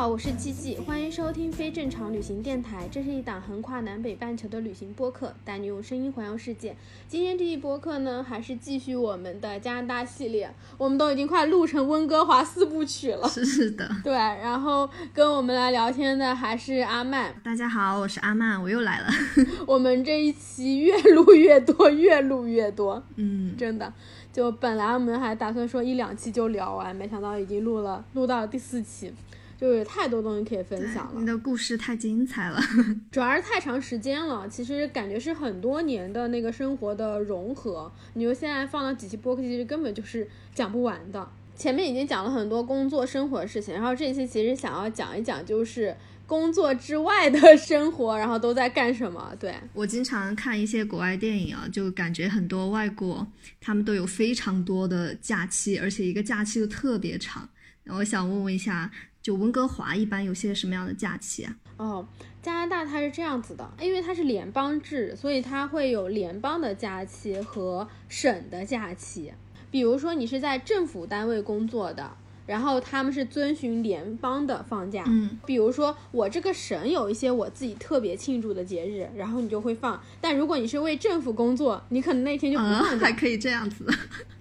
[0.00, 2.88] 好，我是七七，欢迎收听非正常旅行电台。
[2.90, 6.74] 这是一档横跨南北半球的旅行播客，带你用声音环游世界。
[7.06, 13.28] 今天这一播客呢，还是继续我们的加拿大系列，我们都已经快录成温哥华四部曲了。
[13.28, 17.34] 是的， 对，然后跟我们来聊天的还是阿曼。
[17.44, 19.08] 大家好，我是阿曼，我又来了。
[19.68, 23.02] 我们这一期越录越多，越录越多。
[23.16, 23.92] 嗯，真的，
[24.32, 29.12] 就本来我们还打算说一两期就聊完，没想到已经录了，录到了第四期。
[29.60, 32.58] 就是太多东西可以分享了，你的故事太精彩了，
[33.12, 34.48] 主要是太长时间了。
[34.48, 41.28] 其实感觉是很多年的那个生活的融合，你就现在放到几期播客，其实根本就是讲不完的。
[41.54, 45.94] 前面已经讲了很多工作生活的事情，然后这期其实想要讲一讲，就是
[46.26, 49.36] 工作之外的生活，然后都在干什么。
[49.38, 53.26] 对我经常看一些国外电影啊，就感觉很多外国
[53.60, 57.46] 他们都有非常多的假期，而且一个假期都特别长。
[57.88, 58.90] 我想问问一下。
[59.22, 61.56] 就温哥华一般有些什么样的假期啊？
[61.76, 62.06] 哦，
[62.42, 69.32] 加拿大它是这样子的，因为它是联邦制，所以它会有联邦的假期和省的假期。
[69.70, 72.10] 比如说你是在政府单位工作的，
[72.46, 75.04] 然后他们是遵循联邦的放假。
[75.06, 80.02] 嗯，比如说我这个省有一些我自己特别庆祝的节日，然后你就会放。
[80.20, 83.06] 但如果你是为政府工作，你可能那天就不放假。
[83.06, 83.86] 还可以这样子。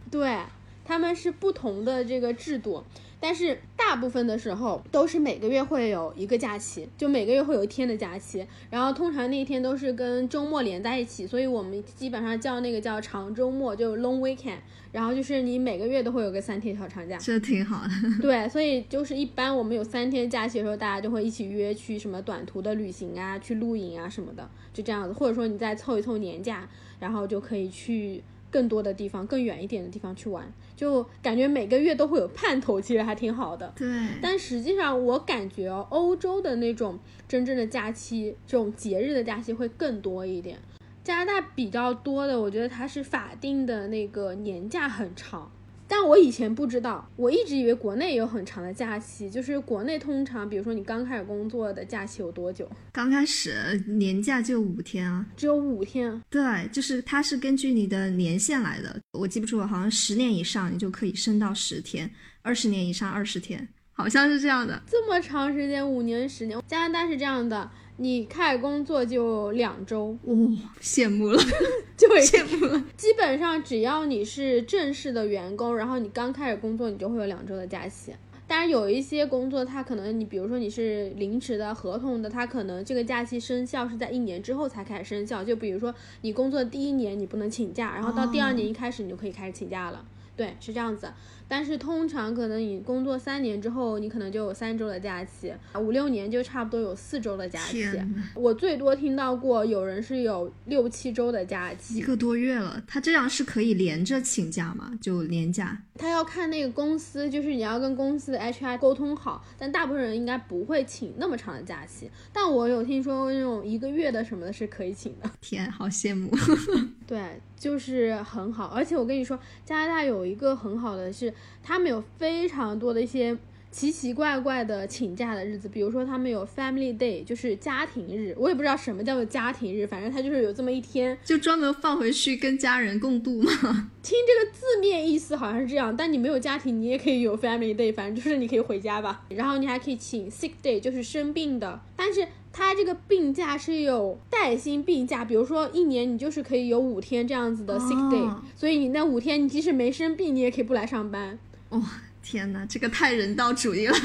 [0.09, 0.39] 对，
[0.83, 2.83] 他们是不同的这个制度。
[3.21, 14.59] 但是大部分的时候都是每个月会有一个假期，就每个月会有一天的假期，然后通常那一天都是跟周末连在一起，所以我们基本上叫那个叫长周末，就 long weekend。
[14.91, 17.89] 然后就是你每个月都会有个三天小长假，这挺好的。
[18.21, 25.13] 对，所以就是一般我们有三天假期的时候，大家就会一起约去什么短途的旅行啊，去露营啊什么的，就这样子。
[25.13, 26.67] 或者说你再凑一凑年假，
[26.99, 28.23] 然后就可以去。
[28.51, 33.73] 更多的地方，更远一点的地方去玩，就感觉每个月都会有盼头，其实还挺好的。
[33.75, 33.85] 对，
[34.21, 36.97] 但实际上我感觉哦，欧洲的那种
[37.27, 40.57] 真正的假期，这种节日的假期会更多一点。
[41.03, 45.51] 加拿大比较多的，我觉得它是法定的那个年假很长。
[45.91, 52.69] 但我以前不知道，我一直以为国内有很长的假期，就是国内通常，比如说你刚开始工作的假期有多久？
[52.91, 56.21] 刚开始年假就五天啊，只有五天。
[56.29, 62.09] 对，就是它是根据你的年限来的，我记不住了，好像十年以上你就可以升到十天，
[62.43, 64.79] 二十年以上二十天，好像是这样的。
[64.85, 67.67] 这么长时间，五年、十年，加拿大是这样的。
[68.01, 70.35] 你开始工作就两周，哇，
[70.81, 71.37] 羡慕了，
[71.97, 72.81] 就羡慕了。
[72.95, 78.13] 基本上只要你是正式的员工，然后你刚开始工作，你就会有两周的假期。
[78.47, 85.43] 当然有一些工作，它可能你比如说你是临时的、合同的，它可能这个假期生效是在一年之后才开始生效。
[85.43, 90.05] 就比如说你工作第一年你不能请假，然后到第二年一开始你就可以开始请假了。
[90.37, 91.11] 对，是这样子。
[91.49, 97.89] 但是通常可能你工作三年之后，你可能就有三周的假期，五六年就差不多有四周的假期。
[98.35, 102.81] 我最多听到过有人是有六七周的假期，一个多月了。
[102.87, 104.91] 他这样是可以连着请假吗？
[105.01, 105.81] 就年假？
[105.95, 109.43] 他要看那个公司，就是你要跟公司的 HR 沟通好。
[109.57, 112.09] 但大部分人应该不会请那么长的假期。
[112.31, 115.29] 但我有听说那种一个月的什么的是可以请的。
[115.41, 116.31] 天，好羡慕。
[117.07, 118.67] 对，就是很好。
[118.67, 121.33] 而且我跟你说，加拿大有一个很好的是。
[121.63, 123.37] 他们有非常多的一些
[123.71, 128.33] 奇奇怪怪的请假的日子，比如说他们有 Family Day，就是家庭日。
[128.35, 133.51] 我也不知道什么叫做家庭日，反正他就是有这么一天，就专门放回去跟家人共度嘛。
[134.01, 139.23] 听这个字面意思好像是这样，但你没有家庭，你也可以有 Family Day，反正就是你可以回家吧。
[139.29, 151.39] 然后你还可以请 Sick Day，就是生病的，但是他这个病假是有带薪病假，比如说一年你就是可以有五天这样子的 Sick Day，所以你那五天你即使没生病，你也可以不来上班。
[151.69, 151.81] 哇，
[152.23, 153.95] 天哪，这个太人道主义了。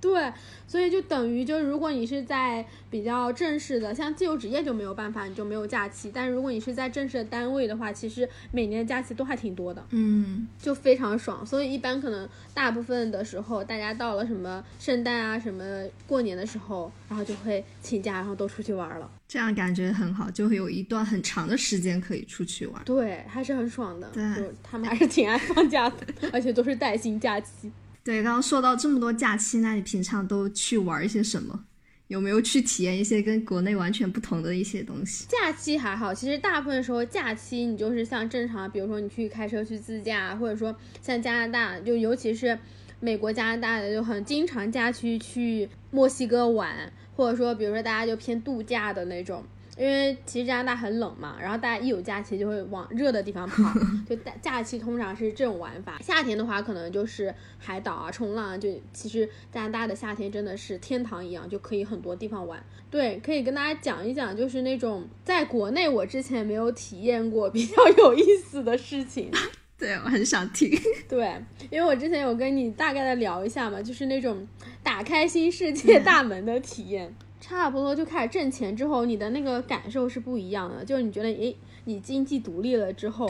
[0.00, 0.32] 对，
[0.66, 6.10] 所以就等于，就是如果你是在比较正式的，像自由职业就没有办法，你就没有假期。
[6.12, 11.44] 但如果你是在正式的单位的话，其实每年的假期都还挺多的，嗯，就非常爽。
[11.44, 15.62] 所以一般可能大部分的时候，大家到了什么圣诞啊、什么
[16.06, 19.10] 过年的时候，然后就会请假，然后都出去玩了。
[19.28, 22.82] 这样感觉很好，就会有一段很长的时间可以出去玩。
[22.84, 24.08] 对，还是很爽的。
[24.14, 24.22] 对，
[24.62, 25.96] 他们还是挺爱放假的，
[26.32, 27.70] 而且都是带薪假期。
[28.02, 31.64] 对，刚刚说到这么多假期，那你平常都去玩一些什么？
[32.08, 35.26] 有没有去体验一些跟国内完全不同的一些东西？
[35.28, 42.58] 假期还好，其实大部分时候假期你就是像正常，比如说你去开车去自驾，或者说像加拿大，就尤其是
[42.98, 49.44] 美国、加拿大的就很经常假期去墨西哥玩，或者说比如说大家就偏度假的那种。
[49.80, 53.72] 因为其实加拿大很冷嘛，然后大家一有假期就会往热的地方跑，
[54.06, 55.98] 就假假期通常是这种玩法。
[56.02, 62.62] 夏天的话，可能就是海岛啊、冲浪啊，就其实加拿大的夏天真的是天堂一样，就可以很多地方玩。
[62.90, 69.30] 对，可以跟大家讲一讲，就是那种在国内我之前没有体验过比较有意思的事情。
[69.78, 70.70] 对，我很想听。
[71.08, 71.34] 对，
[71.70, 74.46] 因为我之前有跟你大概的聊一下嘛，就是那种
[74.82, 77.14] 打开新世界大门的体验。
[77.50, 80.84] 差不多就开始挣钱之后，你的那个感受是不一样的。
[80.84, 83.28] 就是你觉得，诶，你经济独立了之后，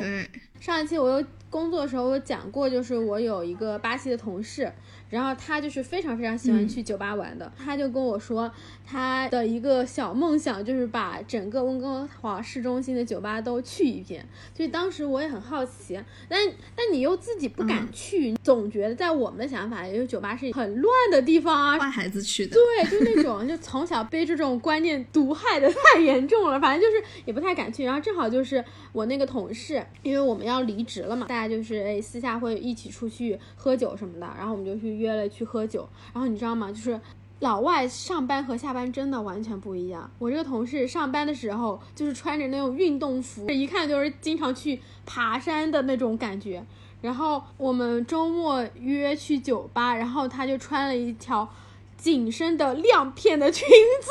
[0.61, 4.71] 上一期我有工作的时候我讲过，就是我有一个巴西的同事。
[5.09, 8.49] 然后他就是非常非常喜欢去酒吧玩的，他就跟我说，
[8.87, 14.25] 他的一个小梦想就是把整个温哥华市中心的酒吧都去一遍。
[14.57, 16.39] 所以当时我也很好奇，但
[16.77, 22.55] 但你又自己不敢去，总觉得在我们的想法，也就是酒吧是很乱的地方啊，坏孩子去的。
[22.55, 27.83] 对，就那种就从小被这种观念毒害的太严重了，反正就是也不太敢去。
[27.85, 34.91] 然后正好就是我那个同事，因为我们要离职了嘛，大家就是哎私下会一起出去喝酒什么的，然后我们就去。
[35.01, 36.69] 约了去喝酒，然后你知道吗？
[36.71, 37.01] 就是
[37.39, 40.11] 老外上班和下班真的完全不一样。
[40.19, 46.63] 我这个同事上班的时候就是穿着那种运动服，一看就是经常去爬山的那种感觉。
[47.01, 51.49] 然后我们周末约去酒吧，然后他就穿了一条
[51.97, 53.67] 紧身的亮片的裙
[54.03, 54.11] 子。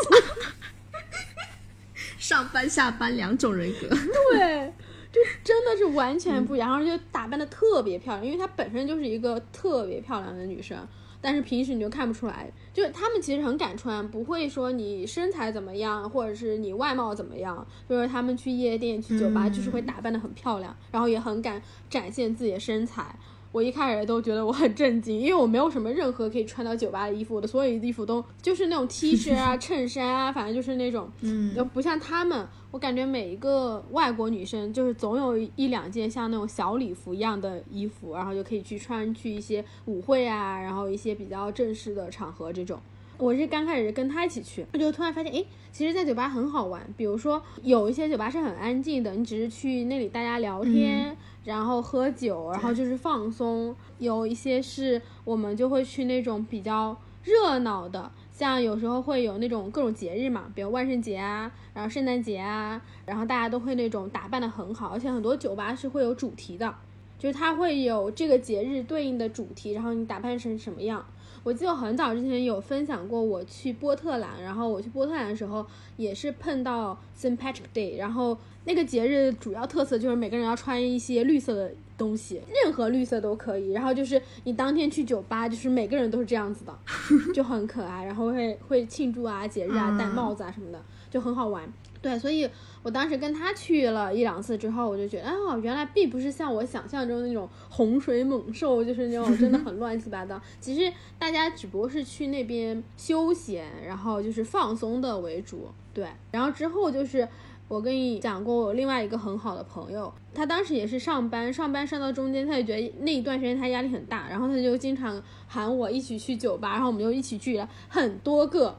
[2.17, 3.89] 上班下班两种人格。
[4.33, 4.73] 对。
[5.11, 10.77] 就真的是完全不一样，然后就打扮的特别漂亮，因为她本身就是一个特别漂亮的女生，
[11.19, 12.51] 但是平时你就看不出来。
[12.71, 23.15] 就她们其实很敢穿，不会说你身材怎么样，或者是你外貌怎么样，就是她们去夜店、去酒吧，就是会打扮的很漂亮，然后也很敢展现自己的身材。
[23.51, 32.47] 我一开始都觉得我很震惊，因为我没有什么任何可以穿到酒吧的衣服，我的所有衣服都就是那种 T 恤啊、 衬衫啊，反正就是那种，嗯，就不像他们。
[32.71, 42.79] 我感觉每一个外国女生就是总有一两件像那种小礼服一样的衣服，然后就可以去穿去一些舞会啊，然后一些比较正式的场合这种。
[43.19, 45.43] 我是刚开始跟他一起去，我就突然发现，哎，
[45.73, 46.81] 其实，在酒吧很好玩。
[46.95, 51.13] 比如说，有一些酒吧是很安静的，你只是去那里大家聊天，
[51.43, 53.75] 然后喝酒，然后就是放松。
[53.97, 56.95] 有一些是我们就会去那种比较
[57.25, 66.73] 热闹的，像有时候会有那种各种节日嘛，比如万圣节啊，然后圣诞节啊，然后大家都会那种打扮的很好，而且很多酒吧是会有主题的，
[67.17, 71.05] 就是它会有这个节日对应的主题，然后你打扮成什么样。
[71.43, 75.65] 我记得很早之前有分享过，我去波特兰，然后我去波特兰的时候
[75.97, 83.71] 也是碰到 Saint Patrick Day，然后那个节日主要特色就是每个人要穿一些绿色的东西，任何绿色都可以。
[83.71, 86.77] 然后就是你当天去酒吧，就是每个人都是这样子的，
[87.33, 88.03] 就很可爱。
[88.03, 91.71] 然后会会庆祝啊，节日啊，戴帽子啊什么的，就很好玩。
[92.01, 92.49] 对，所以
[92.81, 100.41] 我当时跟他去了一两次之后，我就觉得，哦，原来并不是像我想象中那种洪水猛兽，就是那种真的很乱七八糟。
[100.61, 105.67] 其实大家只不过是去那边休闲，然后就是放松的为主。
[105.93, 107.27] 对，然后之后就是
[107.67, 118.77] 我跟你讲过，我另外一个很好的朋友，他当时也是上班，上班上到中间，他就觉得那一段时间他压力很大，然后他就经常喊我一起去酒吧，然后我们就一起去了很多个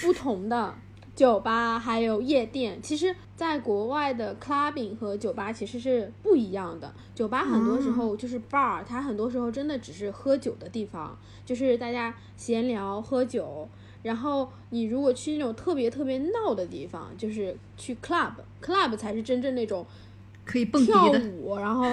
[0.00, 0.74] 不同的。
[1.14, 6.92] 酒吧还有夜店，其实，在国外的 clubbing 和酒吧其实是不一样的。
[7.14, 13.68] 酒吧很多时候就是 bar，它很多时候真的只是喝酒的地方，就是大家闲聊喝酒。
[14.02, 19.86] 然后你如果去那种特别特别闹的地方，就是去 club，club 才是真正那种
[20.44, 21.86] 可以蹦跳舞，然后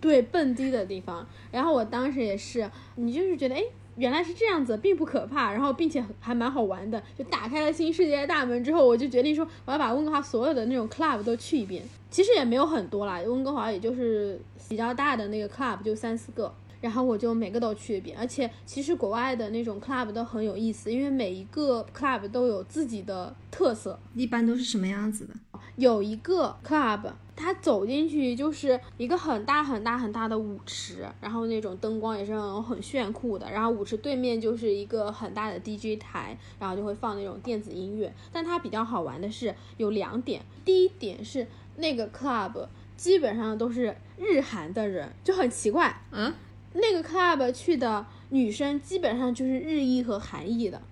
[0.00, 1.26] 对蹦迪的地方。
[1.50, 3.64] 然后我当时也是，你就是觉得哎。
[3.98, 7.02] 原来是这样子，并不可怕，然后并且还蛮好玩的。
[7.16, 11.82] 就打开了新世界的大门之后，我就决定说，我要把温哥华所有的那种 club 都去一遍。
[12.08, 18.16] 其实也没有很多啦，温哥华也就是比较大的那个 club 就三四个，然后我就每个都去一遍。
[18.16, 23.98] 而且其实国外的那种 club 都很有意思，因为每一个 club 都有自己的特色。
[24.14, 25.34] 一般都是什么样子的？
[25.76, 27.00] 有一个 club。
[27.38, 33.48] 他走进去就是一个很大很大很大的舞池，然后那种灯光也是很很炫酷的。
[33.48, 38.12] 然后舞池对面就是一个很大的 DJ 台，然后就会放那种电子音乐。
[38.32, 42.66] 但它比较好玩的是有两点，第一点是那个 club
[42.96, 46.02] 基本上都是日韩的人，就很奇怪。
[46.10, 46.34] 嗯，
[46.72, 50.82] 那个 club 去的女生基本上就是日裔和韩裔的。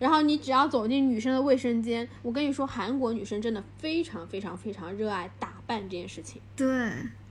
[0.00, 6.42] 然后你只要走进女生的卫生间，我跟你说，韩国女生真的非常非常非常热爱打扮这件事情。
[6.56, 6.66] 对，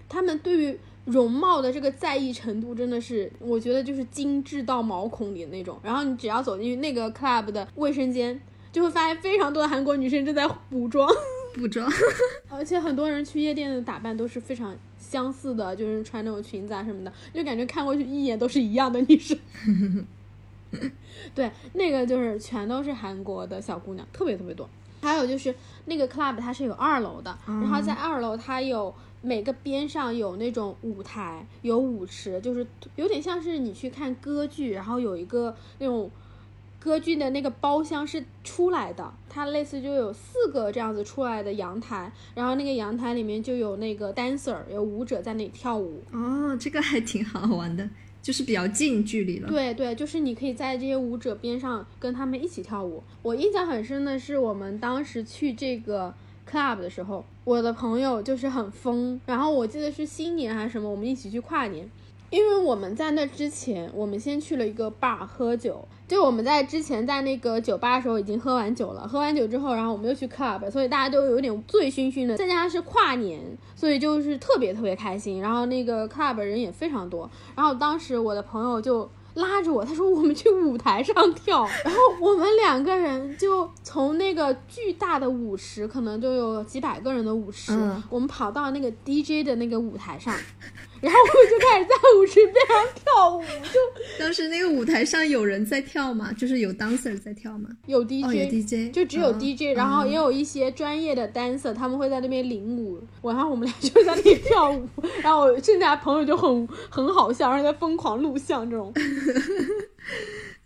[0.07, 5.77] 他们对于容貌的这个在意程度真的是，我觉得就是精致到毛孔里的那种。
[5.83, 8.39] 然后你只要走进去那个 club 的卫生间，
[8.71, 11.09] 就会发现非常多的韩国女生正在补妆，
[11.55, 11.89] 补妆，
[12.49, 19.37] 而且很多人去夜店的打扮都是非常相似的，就是穿那种裙子啊什么的，就感觉看过去一眼都是一样的女生。
[21.33, 24.69] 对，那个就是全都是韩国的小姑娘，特别特别多。
[25.01, 25.53] 还有就是
[25.85, 36.09] 那个 club 它是有二楼的，然后在二楼它有每个边上有那种舞台，有舞池，就是有点像是你去看歌剧，然后有一个那种
[36.79, 46.01] 歌剧的那个包厢是出来的，它类似就有四个这样子出来的阳台，然后那个阳台里面就有那个 dancer，有舞者在那里跳舞。
[46.11, 47.87] 哦，这个还挺好玩的。
[48.27, 53.01] 就是比较近距离了，对对，就是你可以在这些舞者边上跟他们一起跳舞。
[53.21, 56.13] 我印象很深的是，我们当时去这个
[56.45, 61.89] club 的时候，我的朋友就是很疯，然后我记得是新年还是什么，我们一起去跨年。
[62.29, 65.87] 因为我们在那之前，我们先去了一个 bar 喝酒。
[66.07, 72.37] 就我们在之前在那个酒吧的时候已经喝完酒了，喝完酒之后，然后我们又去 club，所以大家都有点醉醺醺的。
[72.37, 73.41] 再加上是跨年，
[73.75, 75.41] 所以就是特别特别开心。
[75.41, 77.29] 然后那个 club 人也非常多。
[77.55, 81.67] 然后当时我的朋友就拉着我，他说我们去舞台上跳。
[81.83, 87.73] 然后我们两个人就从那个巨大的舞池，可能就有几百个人的舞池，
[88.09, 90.33] 我们跑到那个 DJ 的那个舞台上。
[91.01, 93.79] 然后我就开始在舞池边上跳舞，就
[94.19, 96.31] 当时那个舞台上有人在跳嘛？
[96.33, 97.69] 就是有 dancer 在跳嘛？
[97.85, 104.87] 有 DJ，有 DJ，就只有 DJ，然后也有一些专业的 dancer，他们会在那边领舞，然后我们俩就在那里跳舞，
[105.21, 108.93] 然后剩下朋友就很很好笑，然后在疯狂录像这种。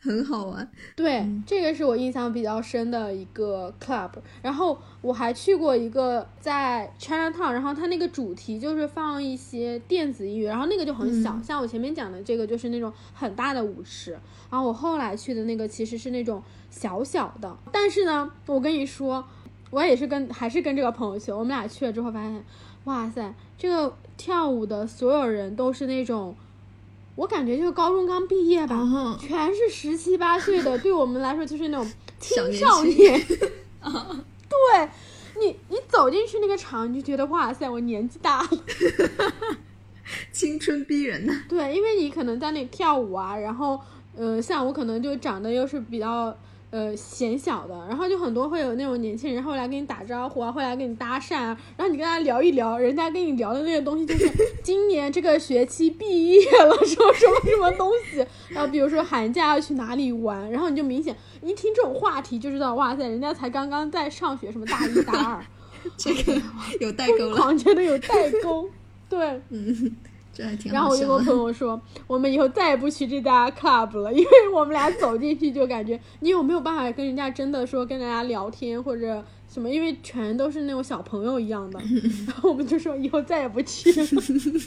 [0.03, 4.10] 很好玩，对，这个是我印象比较深的一个 club。
[4.41, 14.13] 然后我还去过一个在 Chinatown，然后它那个主题就是放一些电子音乐，然后那个就很小，像我前面讲的这个就是那种很大的舞池。
[14.50, 16.41] 然后我后来去的那个其实是那种
[16.72, 19.24] 小小的，但是呢，我跟你说，
[19.70, 22.43] 我也是跟还是跟这个朋友去，我们俩去了之后发现，
[22.86, 26.36] 哇塞，这个跳舞的所有人都是那种。
[27.15, 33.22] 我感觉就是高中刚毕业吧，全是十七八岁的，对我们来说就是那种 青少年。
[34.50, 34.89] 对，
[35.39, 38.50] 你你走进去那个场，你就觉得哇塞，我年纪大了，
[40.32, 41.44] 青春逼人呐。
[41.48, 43.80] 对，因为你可能在那跳舞啊，然后
[44.15, 46.36] 呃，像我可能就长得又是比较。
[46.72, 54.30] 呃，显小的，然后就很多会有那种年轻人会来跟你打招呼啊，会来跟你搭讪啊，然后你跟他聊一聊，人家跟你聊的那个东西就是
[54.63, 65.46] 今年这个学期毕业了，什么什么什么东西， 然后比如说寒假要去哪里玩，然后你就明显一听这种话题就知道，哇塞，人家才刚刚在上学，什么大一大二，
[65.98, 66.42] 这个
[66.80, 68.70] 有代沟了，狂觉得有代沟，
[69.10, 69.94] 对，嗯。
[70.72, 81.80] 然后我就跟我朋友说，我们以后再也不去这家 club 了，因为我们俩走进去就感觉你有没有办法跟人家真的说跟大家聊天或者什么，因为全都是那种小朋友一样的。
[82.28, 84.08] 然 后我们就说以后再也不去了。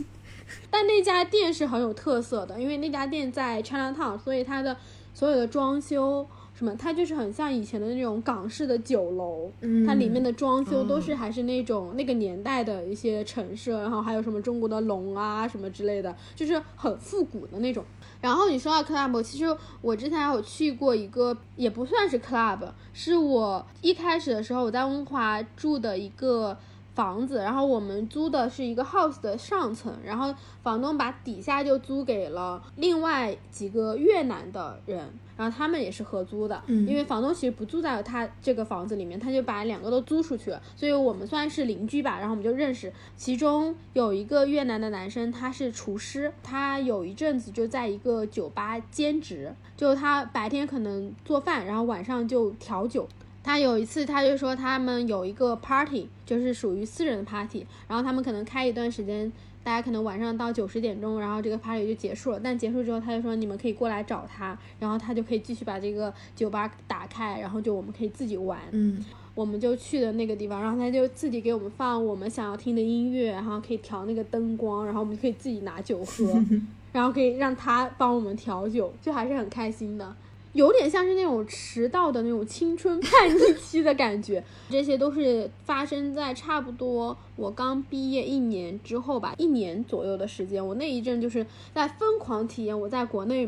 [0.70, 4.76] 但那家店是很有特色的，因为那家店在 Chinatown，所以它的
[5.14, 6.26] 所有的装修。
[6.54, 6.74] 什么？
[6.76, 9.50] 它就是很像以前的那种港式的酒楼，
[9.86, 17.84] 它里面的装修都是还是那种那个年代的一些陈设，然后还有什么中国的龙啊什么之类的，就是很复古的那种。
[18.20, 19.44] 然后你说到 club，其实
[19.80, 22.60] 我之前有去过一个，也不算是 club，
[22.92, 26.56] 是我一开始的时候我在温华住的一个。
[26.94, 30.32] 房子，然后我们租的是一个 house 的上层，然后
[30.62, 34.98] 房东把底下就租给了另外几个越南的人，
[35.36, 42.92] 然后他们也是合租的，因为房东其实不住在他这个房子里面，他就把两个都租出去了，所以我们算是邻居吧，然后我们就认识。
[43.16, 53.08] 其中有一个越南的男生，他是厨师，他有一阵子就在一个酒吧兼职，就他白天可能做饭，然后晚上就调酒。
[53.44, 59.30] 他有一次，他就说他们有一个 party，就是属于私人的 party，然后他们可能开一段时间，
[59.62, 62.40] 大家可能晚上到九十点钟，然后这个 party 就结束了。
[62.42, 68.58] 但结束之后，他就说你们可以过来找他，然后他就可以继续把这个酒吧打开，然后就我们可以自己玩。
[68.70, 76.24] 嗯，我们就去的那个地方，然后他就自己给我们放我们想要听的音乐，然后可以调那个灯光，然后我们可以自己拿酒喝，
[76.92, 80.16] 然后可以让他帮我们调酒，就还是很开心的。
[80.54, 90.66] 有点像是那种迟到的那种青春叛逆期的感觉，这些都是发生在差不多我刚毕业一年之后吧，一年左右的时间。
[90.66, 91.44] 我那一阵就是
[91.74, 93.46] 在疯狂体验我在国内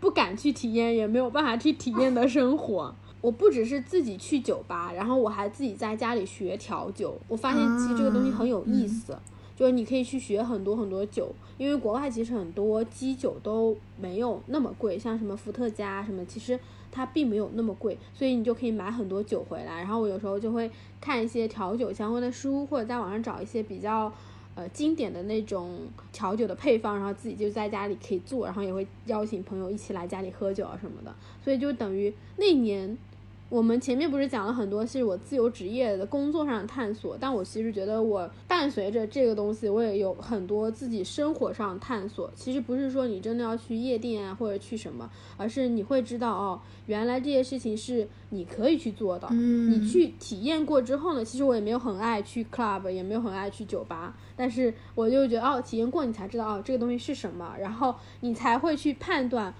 [0.00, 2.94] 不不敢去体验，也没有办法去体验的生活。
[3.20, 7.18] 我不只是自己去酒吧，然后我还自己在家里学调酒。
[7.26, 9.18] 我发现其实这个东西很有意思，
[9.56, 16.60] 就是你可以去学很多很多酒，因为国外其实很多基酒都没有那么贵，像什么伏特加什么，其实
[16.92, 19.78] 它并没有那么贵，所以你就可以买很多酒回来。
[19.78, 20.70] 然后我有时候就会
[21.00, 24.12] 看一些调酒相关的书，或者在网上找一些比较
[24.54, 25.78] 呃经典的那种
[26.12, 31.14] 调酒的配方，然后自己就在家里可以做，然后也会邀请朋友一起来家里喝酒啊什么的。
[31.42, 32.98] 所以就等于那年。
[33.48, 42.28] 我们前面不是讲了很多是我自由职业的工作上的探索，但我其实觉得我伴随着这个东西，我也有很多自己生活上探索。
[42.34, 49.28] 其实不是说你真的要去夜店啊，或者去什么，而是你会知道哦，原来这些事情是你可以去做的。
[49.30, 59.54] 嗯，你去体验过之后呢，其实我也没有很爱去 club，也没有很爱去酒吧，但是我就觉得哦，体验过你才知道哦，这个东西是什么，然后你才会去判断。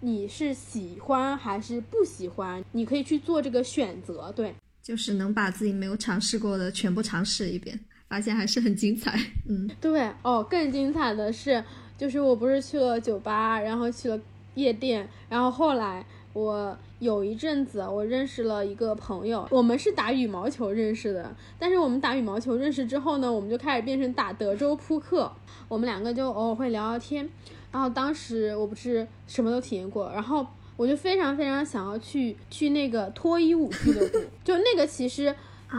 [0.00, 2.64] 你是喜欢还是不喜欢？
[2.72, 7.78] 你可以去做这个选择，对，就是能把自己没有尝试过的全部尝试一遍，
[8.08, 9.18] 发现还是很精彩。
[9.48, 11.62] 嗯，对哦，更精彩的是，
[11.98, 14.18] 就是我不是去了酒吧，然后去了
[14.54, 25.30] 夜店，然后后来我有一阵子我认识了一个朋友，我们是打羽毛球认识的，但是我们打羽毛球认识之后呢，我们就开始变成打德州扑克，
[25.68, 27.28] 我们两个就偶尔会聊聊天。
[27.72, 30.46] 然后当时我不是什么都体验过，然后
[30.76, 35.34] 我就非常非常想要去去那个脱衣舞俱乐部，就那个其实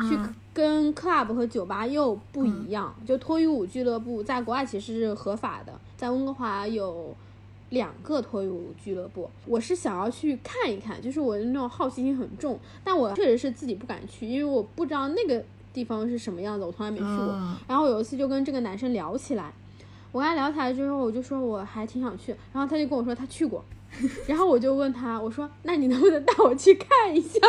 [0.08, 0.18] 去
[0.54, 7.16] 跟 club 和酒吧又不一样，就脱衣舞俱乐部在国外其实是合法的，在温哥华有
[7.70, 15.44] 两个脱衣舞俱乐部，我是想要去看一看，就是我的那种好奇心很重，但我确实是自己不敢去，因为我不知道那个
[15.74, 17.58] 地方是什么样子，我从来没去过。
[17.68, 19.54] 然后有一次就跟这个男生聊起来。
[20.12, 23.64] 我跟他聊起来之后，我就说我还挺想去，然后他就跟我说他去过，
[24.28, 27.40] 然后我就问他，我说那你能不能带我去看一下？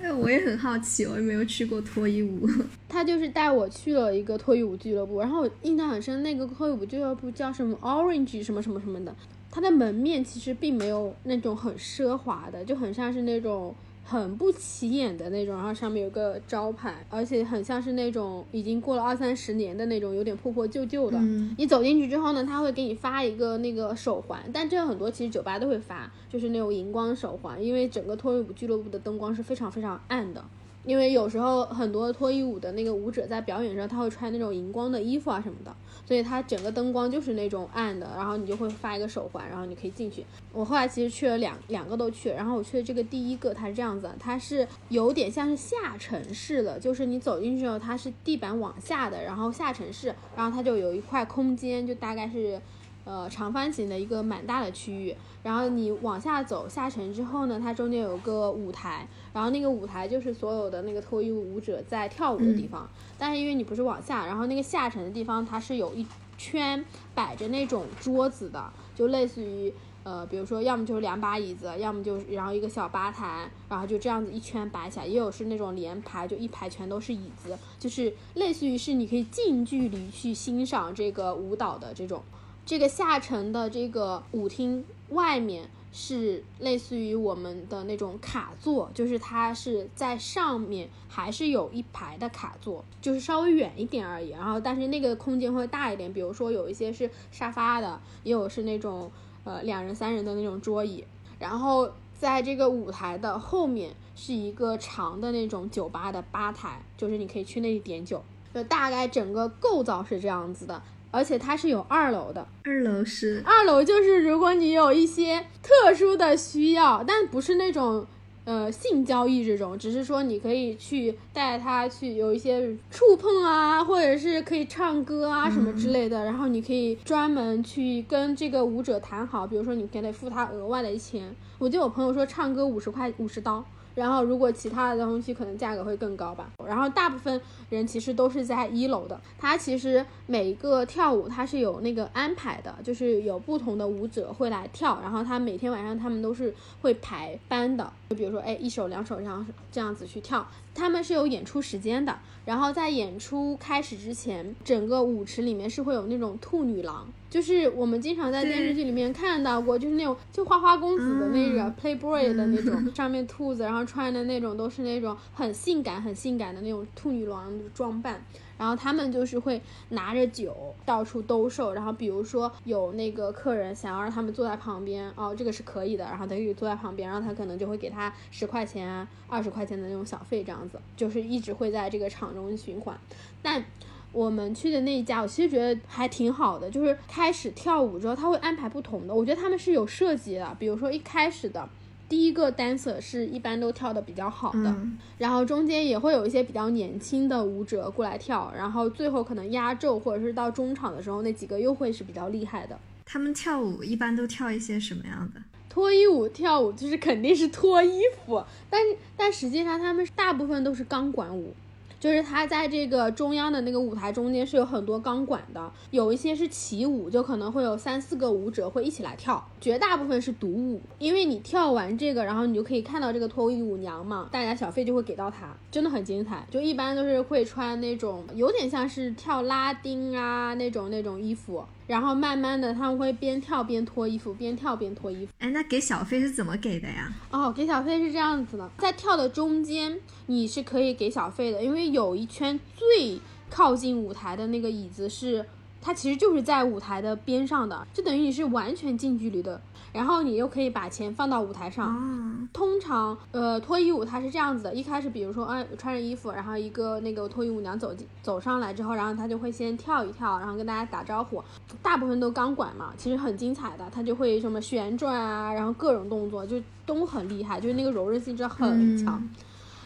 [0.00, 2.48] 哎，我也很好奇，我也没有去过脱衣舞。
[2.88, 9.14] 他就是带我去了一个脱衣舞俱乐部，然后我印象很深，那个脱衣舞俱乐部叫什么 Orange 什么什么什么的，
[9.50, 13.74] 它的门面其实并没有那种很奢华的，就很像是那种。
[14.10, 21.18] 很不起眼的那种，然后上面有个招牌，而且很像是那种已经过了二三十年的那种，有点破破旧旧的。
[21.58, 30.42] 你走进去之后呢，他会给你发一个那个手环，但这很多其实酒吧都会发，就是那种荧光手环，因为整个脱衣舞俱乐部的灯光是非常非常暗的。
[30.88, 35.70] 因为有时候很多脱衣舞的那个舞者在表演时候，他会穿那种荧光的衣服啊什么的，
[36.06, 38.10] 所以它整个灯光就是那种暗的。
[38.16, 40.24] 然后你就会发一个手环，然后你可以进去。
[40.50, 52.58] 我后来其实去了两两个都去，然后我去的这个第一个它是这样子，它是有点像是下沉式的，就是你走进去之后它是地板往下的，然后下沉式，然后它就有一块空间，就大概是。
[53.08, 62.86] 呃，长方形的一个蛮大的区域，然后你往下走下沉之后呢，它中间有个舞台，然后那个舞台就是所有的那个脱衣舞舞者在跳舞的地方。
[63.16, 82.22] 但是因为你不是往下，然后那个下沉的地方它是有一圈摆着那种桌子的，就类似于呃，比如说要么就是两把椅子，要么就然后一个小吧台，然后就这样子一圈摆起来，也有是那种连排，就一排全都是椅子，就是类似于是你可以近距离去欣赏这个舞蹈的这种。
[82.68, 94.28] 这个下沉的这个舞厅外面是类似于我们的那种卡座，就是它是在上面还是有一排的卡座，就是稍微远一点而已。
[94.28, 99.10] 然后，但是那个空间会大一点，比如说有一些是沙发的，也有是那种
[99.44, 101.02] 呃两人、三人的那种桌椅。
[101.38, 108.22] 然后在这个舞台的后面是一个长的那种酒吧的吧台，就是你可以去那里点酒。
[108.52, 110.82] 就大概整个构造是这样子的。
[111.10, 118.06] 而且它是有二楼的，二楼是二楼，就是如果你有一些特殊的需要，但不是那种
[118.44, 131.34] 呃性交易这种，只是说你可以去带他去有一些触碰啊，或者是可以唱歌啊什么之类的，然后你可以专门去跟这个舞者谈好，比如说你给得付他额外的钱。
[131.58, 133.64] 我记得我朋友说唱歌五十块五十刀。
[133.98, 136.48] 然后，如果其他的东西可能价格会更高吧。
[136.64, 139.20] 然后，大部分人其实都是在一楼的。
[139.36, 145.00] 它其实每一个跳舞它是有那个安排的，就是有不同的舞者会来跳。
[145.02, 150.46] 然后，他每天晚上他们都是会排班的，就比如说，哎，一首两首这样这样子去跳。
[150.72, 152.16] 他们是有演出时间的。
[152.44, 157.06] 然后，在演出开始之前，整个舞池里面是会有那种兔女郎。
[157.30, 168.22] 就是我们经常在电视剧里面看到过，就是那种就花花公子的那个 Playboy 的那种，上面兔子，然后穿的那种都是那种很性感、很性感的那种兔女郎的装扮。
[168.56, 182.98] 然后他们就是会拿着酒到处兜售，然后比如说有那个客人想要让他们坐在旁边，哦，这个是可以的，然后他就坐在旁边，然后他可能就会给他十块钱、二十块钱的那种小费，这样子，就是一直会在这个场中循环。
[183.40, 183.64] 但
[184.12, 191.68] 我们去的那一家，我其实觉得还挺好的，就是开始跳舞之后，他会安排不同的，我觉得他们是有设计的，比如说一开始的。
[192.08, 194.74] 第一个 dancer 是一般都跳的比较好的，
[195.18, 202.78] 然后中间也会有一些比较年轻的舞者过来跳，然后最后可能压轴或者是到中场的时候，那几个又会是比较厉害的。
[203.04, 205.42] 他们跳舞一般都跳一些什么样的？
[205.68, 208.80] 脱衣舞跳舞就是肯定是脱衣服，但
[209.14, 211.54] 但实际上他们大部分都是钢管舞。
[212.00, 220.80] 就是他在这个中央的那个舞台中间是有很多钢管的，有一些是起舞，就可能会有三四个舞者会一起来跳，绝大部分是独舞。
[220.98, 226.46] 因为你跳完这个，然后你就可以看到这个脱衣舞娘嘛，大家小费就会给到她，真的很精彩。
[226.50, 231.64] 就一般都是会穿那种有点像是跳拉丁啊那种那种衣服。
[231.88, 235.32] 然后慢慢的，他们会边跳边脱衣服，边跳边脱衣服。
[235.40, 237.12] 哎，那给小费是怎么给的呀？
[237.32, 243.20] 哦，给小费是这样子的，在跳的中间你是可以给小费的，因为有一圈最
[243.50, 245.44] 靠近舞台的那个椅子是。
[245.80, 249.58] 它其实就是在舞台的边上的，就等于你是完全近距离的，
[249.92, 252.48] 然后你又可以把钱放到舞台上。
[252.52, 261.42] 通常，呃，脱衣舞它是这样子的，一开始比如说，哎，穿着衣服，然后一个那个脱衣舞娘走进走上来之后，然后她就会先跳一跳，然后跟大家打招呼。
[261.82, 269.22] 大部分都钢管嘛，其实很精彩的，她就会什么旋转啊，然后各种动作就都很厉害，就是那个柔韧性真的很强。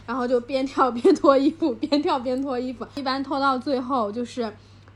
[0.05, 4.53] 然后就边跳边脱衣服， 边跳边脱衣服，一般脱到最后就是。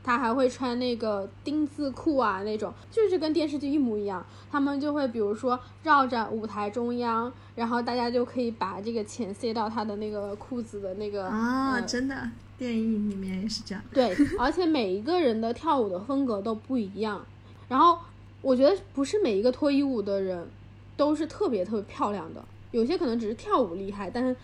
[0.08, 4.24] 他还会穿那个丁字裤啊，那种就是跟电视剧一模一样。
[4.50, 12.16] 他们就会比如说绕着舞台中央，然后大家就可以把这个钱塞到他的那个裤子的那个啊，真的，
[12.56, 13.84] 电影里面也是这样。
[13.92, 17.22] 对， 而且每一个人的跳舞的风格都不一样。
[17.68, 17.98] 然后
[18.40, 20.48] 我觉得不是每一个脱衣舞的人
[20.96, 24.34] 都是特别特别漂亮的，有些可能只是跳舞厉害，但是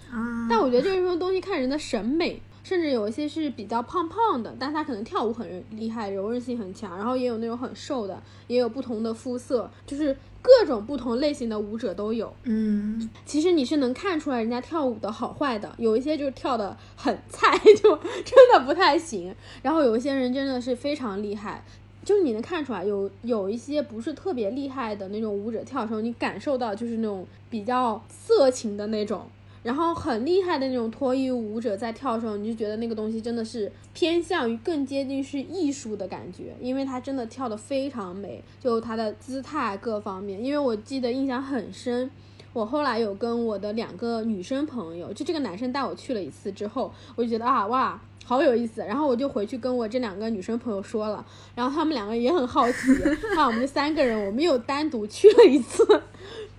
[0.50, 2.42] 但我觉得这个东西看人的审美。
[2.64, 6.96] 甚至有一些是比较胖胖的，但他可能跳舞很厉害，柔韧性很强。
[6.96, 12.34] 然后也有那种很瘦的，也有不同的肤色，就是各种不同类型的舞者都有。
[12.44, 15.70] 嗯， 其实你是能看出来人家跳舞的好坏的。
[15.76, 19.34] 有一些就是跳的很菜， 就真的不太行。
[19.62, 21.62] 然后有一些人真的是非常厉害，
[22.02, 29.28] 就是你能看出来，有有一些不是特别厉害的那种舞者跳的时候，你感受到就是那种比较色情的那种。
[29.64, 40.44] 然后很厉害的那种脱衣舞者在跳的时候，你就觉得那个东西真的是偏向于更接近是艺术的感觉，因为他真的跳得非常美，就他的姿态各方面。
[40.44, 42.10] 因为我记得印象很深，
[42.52, 48.82] 我后来有跟我的两个女生朋友，就这个男生带我去了一次之后，我就觉得啊哇，好有意思。
[48.82, 51.24] 然后我就回去跟我这两个女生朋友说了，
[51.54, 52.76] 然后他们两个也很好奇，
[53.34, 56.02] 那我们三个人，我们又单独去了一次。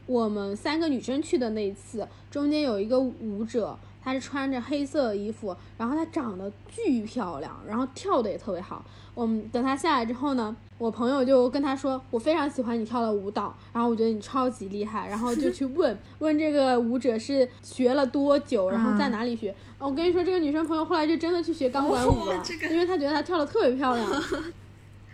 [0.06, 8.86] 我们三个女生去的那一次，中间有一个舞者，她是穿着黑色衣服，然后她长得巨漂亮，然后跳的也特别好。
[9.16, 19.56] 我们等她下来之后呢，我朋友就跟她说，我非常喜欢你跳的舞蹈，然后我觉得你超级厉害，然后就去问 问这个舞者是学了多久，然后在哪里学。
[19.80, 24.08] 我跟你说，这个女生朋友后来就真的去学钢管舞了， 因为她觉得她跳的特别漂亮。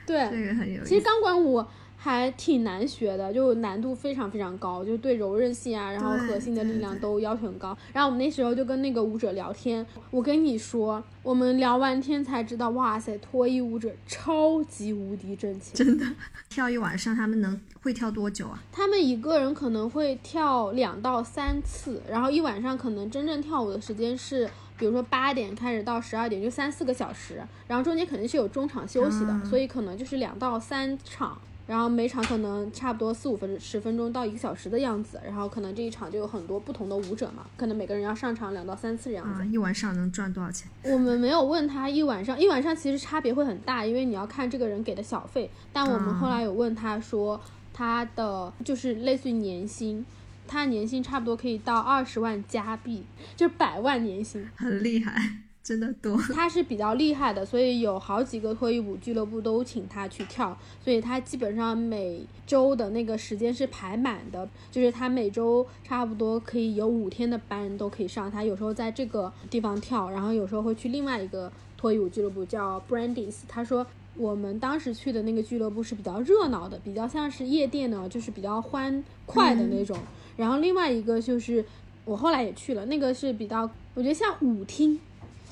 [0.05, 0.85] 对，这个很有意思。
[0.85, 1.63] 其实钢管舞。
[2.03, 7.77] 还挺难学的，就难度非常非常高，就对柔韧性啊，然后核心的力量都要求很高。
[7.93, 16.03] 然后我们那时候就跟那个舞者聊天，我跟你说，我们聊完天才知道，哇塞，脱衣舞者超级无敌挣钱，真的。
[16.49, 18.59] 跳一晚上，他们能会跳多久啊？
[18.71, 31.39] 他们一个人可能会跳两到三次，然后一晚上可能真正跳舞的时间是，比如说八点开始到十二点，就三四个小时，然后中间肯定是有中场休息的，所以可能就是两到三场。
[31.71, 39.47] 然后每场可能差不多四五分十分钟到一个小时的样子，然后可能这一场就有很多不同的舞者嘛，可能每个人要上场两到三次这样子。
[39.47, 40.69] 一晚上能赚多少钱？
[40.83, 45.49] 我们没有问他一晚上，一晚上其实差别会很大，因为你要看这个人给的小费。
[45.71, 47.39] 但我们后来有问他说，
[47.73, 50.05] 他的就是类似于年薪，
[50.45, 53.05] 他年薪差不多可以到二十万加币，
[53.37, 55.37] 就是百万年薪，很厉害。
[55.71, 68.29] 真的多， 他是比较厉害的，所以有好几个脱衣舞俱乐部都请他去跳，所以他基本上每周的那个时间是排满的，就是他每周差不多可以有五天的班都可以上。
[68.29, 73.37] 他有时候在这个地方跳，然后有时候会去另外一个脱衣舞俱乐部叫 Brandy's。
[73.47, 79.97] 他说我们当时去的那个俱乐部是比较热闹的，比较像是夜店呢，就是比较欢快的那种。
[80.35, 81.63] 然后另外一个就是
[82.03, 83.61] 我后来也去了，那个是比较
[83.93, 84.99] 我觉得像舞厅。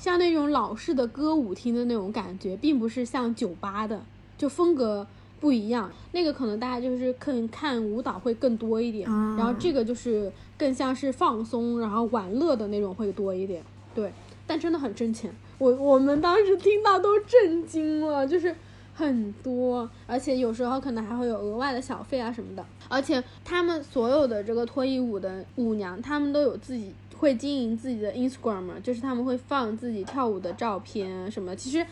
[0.00, 4.02] 像那种老式的歌舞厅的那种感觉，并不是像酒吧的，
[4.38, 5.06] 就风格
[5.38, 5.92] 不一样。
[6.12, 13.62] 那个可能大家就是看看舞蹈会更多一点，哦然后这个就是更像是放松，然后玩乐的那种会多一点。
[13.94, 14.10] 对，
[14.46, 18.56] 但真的很挣钱，我我们当时听到都震惊了，就是。
[19.00, 22.64] 很多，而且有时候可能还会有额外的小费啊什么的。
[22.88, 31.56] 而且他们所有的这个脱衣舞的舞娘，他们都有自己会经营自己的 Instagram，就是他们会放自己跳舞的照片什么的。
[31.56, 31.86] 其实，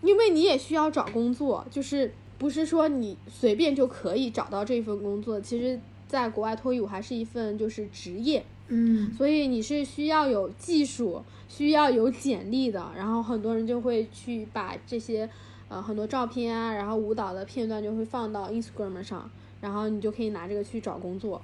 [0.00, 5.40] 因为你也需要找工作，就是不是说你随便就可以找到这份工作。
[5.40, 12.90] 其实，在国外脱衣舞还是一份就是职业，嗯所以你是需要有技术，需要有简历的。
[12.96, 15.28] 然后很多人就会去把这些
[15.68, 21.40] 呃很多照片啊，然后舞蹈的片段就会放到 Instagram 上，然后你就可以拿这个去找工作。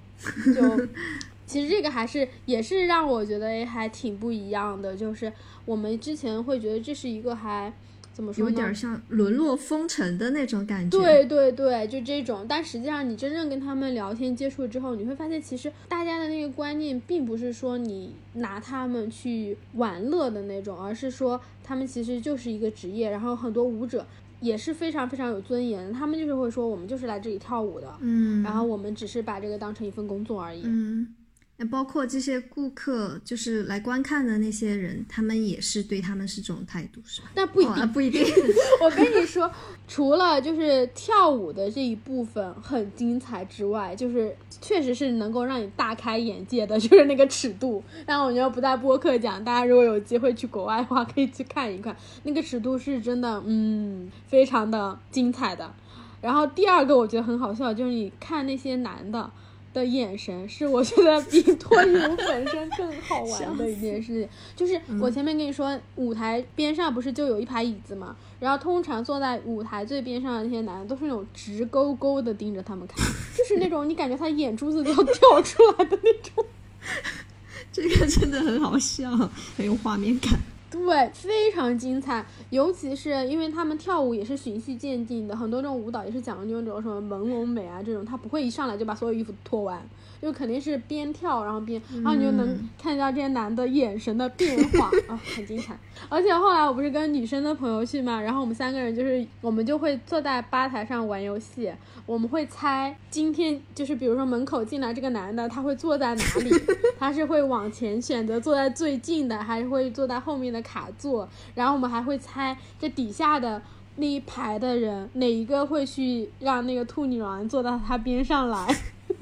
[0.55, 0.87] 就
[1.47, 5.31] 其实这个还是也是让我觉得诶还挺不一样的，就是
[5.65, 7.73] 我们之前会觉得这是一个还
[8.13, 8.51] 怎么说呢？
[8.51, 10.99] 有点像沦落风尘的那种感觉。
[10.99, 12.45] 对对对，就这种。
[12.49, 23.11] 但实际上，你真正跟他们聊天接触之后，你会发现，其实大家的那个观念，并不是说你拿他们去玩乐的那种，而是说他们其实就是一个职业。
[23.11, 24.07] 然后很多舞者
[24.41, 30.63] 也是非常非常有尊严，他们就是会说，我们就是来这里跳舞的，嗯，然后我们只是把这个当成一份工作而已。
[30.65, 31.15] 嗯，
[31.63, 37.29] 那包括这些顾客，就是来观看的那些人，他们也是对他们是这种态度，是吧？
[37.37, 38.21] 那不一定不一定。
[38.83, 39.49] 我跟你说，
[39.87, 47.81] 除了就是跳舞的这一部分很精彩之外，就是确实是能够让你大开眼界的，就是那个尺度。
[48.05, 55.73] 但我觉得不在播客讲，大家如果有机会去国外的话，可以去看一看，那个尺度是真的，嗯，非常的精彩的。
[56.21, 59.31] 然后第二个我觉得很好笑，就是你看那些男的。
[59.73, 72.97] 的眼神是我觉得比 脱衣舞本身更好玩的一件事情，就是我前面跟你说，舞台边上不是就有一排椅子嘛，然后通常坐在舞台最边上的那些男的都是那种直勾勾的盯着他们看，
[73.37, 76.45] 就是那种你感觉他眼珠子都要 掉出来的那种。
[77.73, 79.11] 这个真的很好笑，
[79.57, 80.31] 很有画面感。
[80.73, 89.87] 对，非常精彩，尤其是因为他们跳舞也是循序渐进的，很多这种舞蹈也是讲究那种什么朦胧美啊，这种他不会一上来就把所有衣服脱完，
[90.23, 95.77] 就肯定是边跳然后边，然后你就能看到这些男的眼神的变化啊，很精彩。
[96.09, 101.71] 而且后来我不是跟女生的朋友去嘛，然后我们三个人就是我们就会坐在吧台上玩游戏，
[102.07, 106.51] 我们会猜今天就是比如说门口进来这个男的他会坐在哪里，
[106.99, 110.63] 他是会往前选择坐在最近的，还是会坐在后面的。
[110.63, 113.61] 卡座，然后我们还会猜这底下的
[113.97, 118.65] 那一排的人哪一个会去让那个兔女郎坐到他边上来。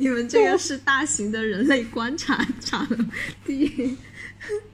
[0.03, 2.87] 你们这个是大型的人类观察场
[3.45, 3.99] 地，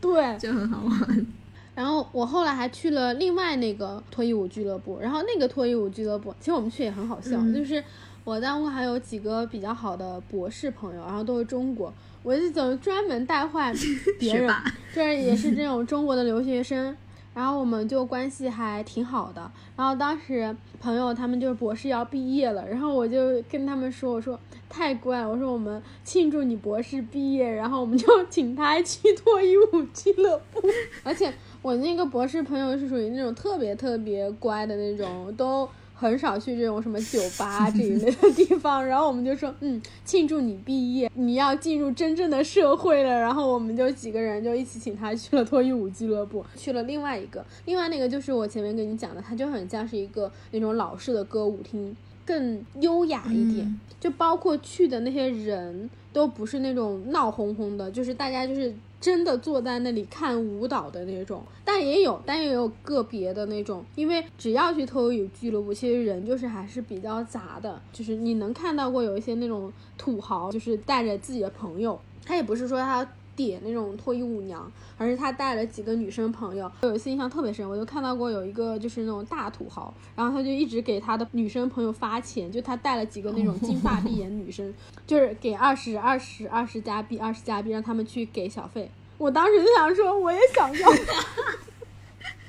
[0.01, 1.27] 对， 就很好玩。
[1.75, 7.83] 然后我后来还去了另外那个脱衣舞俱乐部，然后那个脱衣舞俱乐部，其实我们去也很好笑，嗯、就是
[8.23, 11.93] 我单位还有几个比较好的博士朋友，然后都是中国。
[12.23, 13.75] 我是总专门带坏
[14.19, 14.55] 别人，
[14.95, 16.97] 这也是这种中国的留学生，
[17.37, 19.51] 然后我们就关系还挺好的。
[19.77, 30.63] 然后当时朋友他们就是博士要毕业了，然后我就跟他们说，我说太乖，我说我们庆祝你博士毕业，然后我们就 请他去脱衣舞俱乐部。
[31.05, 35.69] 而且我那个博士朋友是属于那种特别特别乖的那种，都。
[35.99, 43.11] 很少去这种什么酒吧这一类的地方，然后我们就说， 嗯，庆祝你毕业，你要进入真正的社会了。
[43.19, 58.75] 然后我们就几个人就一起请他去了脱衣舞俱乐部，去了另外一个，另外那个就是我前面跟你讲的，它就很像是一个那种老式的歌舞厅，更优雅一点，嗯、就包括去的那些人都不是那种闹哄哄的，就是大家就是。
[59.01, 73.07] 真的坐在那里看舞蹈的那种，但也有，但也有个别的那种，因为只要去脱衣舞俱乐部，其实人就是还是比较杂的，就是你能看到过有一些那种土豪，就是带着自己的朋友，他也不是说他
[73.37, 76.71] 点那种脱衣舞娘，而是他带了几个女生朋友。
[76.81, 84.75] 有一次印象特别深，我就看到过有一个就是那种大土豪，然后他就一直给他的女生朋友发钱，就他带了几个那种金发碧眼女生，
[85.07, 88.91] 就是给二十二十二十加币，二十加币让他们去给小费。
[89.19, 90.93] 我当时就想说，我也想要，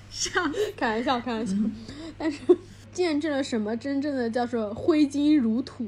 [0.10, 0.32] 笑，
[0.76, 1.56] 开玩笑，开玩笑。
[2.17, 2.41] 但是
[2.91, 5.86] 见证了什么真正的叫做挥金如土。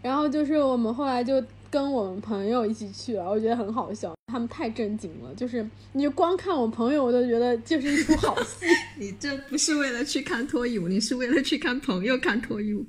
[0.00, 8.66] 然后就是我们后来就跟我们朋友一起去了，我觉得很好笑，他们太正经了，就是你就光看我朋友，我都觉得就是一出好戏。
[8.98, 12.84] 你这不是为了去看脱衣舞，你是为了去看朋友看脱衣舞。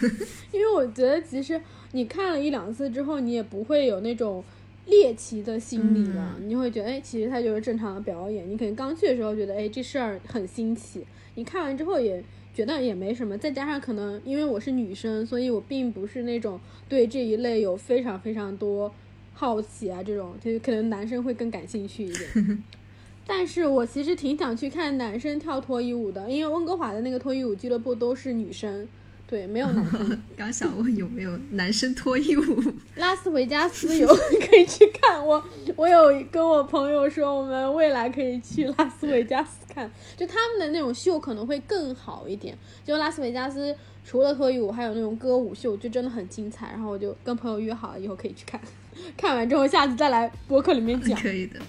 [0.52, 1.60] 因为我觉得其实
[1.92, 4.44] 你看了一两次之后，你也不会有那种。
[4.86, 8.50] 猎奇的心理了，你会觉得，哎，其实它就是正常的表演。
[8.50, 11.04] 你可能刚去的时候觉得，哎，这事儿很新奇，
[11.34, 12.24] 你看完之后也
[12.58, 13.38] 觉得也没什么。
[13.38, 18.92] 再加上可能因为我是女生，所以我并不是那种对这一类有非常非常多
[19.32, 22.64] 好奇啊这种，就可能男生会更感兴趣一点。
[23.24, 28.88] 但是我其实挺想去看男生跳脱衣舞的，因为温哥华的那个脱衣舞俱乐部都是女生。
[29.28, 30.22] 对，没有男生。
[30.34, 32.62] 刚想问有没有男生脱衣舞？
[32.96, 34.08] 拉斯维加斯有，
[34.48, 35.24] 可以去看。
[35.24, 35.44] 我
[35.76, 42.56] 我有跟我朋友说，我们未来可以去拉斯维加斯看，就他们的那种秀可能会更好一点。
[42.86, 46.68] 就拉斯维加斯除了脱衣舞，还有那种歌舞秀，就真的很精彩。
[46.70, 48.58] 然后我就跟朋友约好了，以后可以去看。
[49.14, 51.20] 看完之后，下次再来博客里面讲。
[51.20, 51.60] 可以的。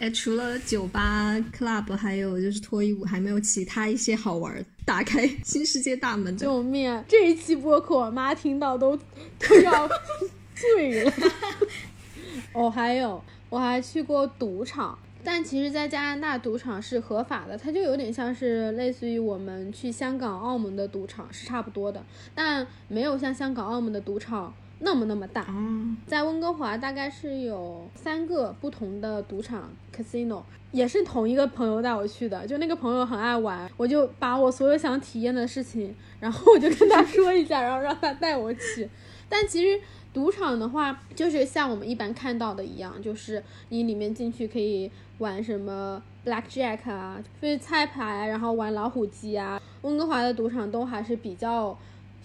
[0.00, 6.34] 哎，除了酒吧、club，还有就是脱衣舞，还没有其他一些好玩的，打开新世界大门。
[6.38, 7.04] 救命！
[7.06, 9.86] 这一期播客，我妈听到都都要
[10.54, 11.12] 醉了。
[12.54, 22.02] 哦，还有，我还去过赌场，但其实，在加拿大赌场是合法的，它就有点像是类似于我们去香港、澳门的赌场是差不多的，
[22.34, 24.54] 但没有像香港、澳门的赌场。
[24.82, 25.46] 那么那么大，
[26.06, 32.46] 在温哥华大概是有三个不同的赌场 casino，也是同一个朋友带我去的。
[32.46, 38.88] 就那个朋友很爱玩，我就把我所有想体验的事情，然后我就跟他 说一下，然后让他带我去。
[39.28, 39.78] 但其实
[40.14, 49.60] 赌场的话，就是像我们一般看到的一样，就是你里面进去可以玩什么 blackjack 啊，就是猜牌，然后玩老虎机啊。
[49.82, 51.76] 温哥华的赌场都还是比较。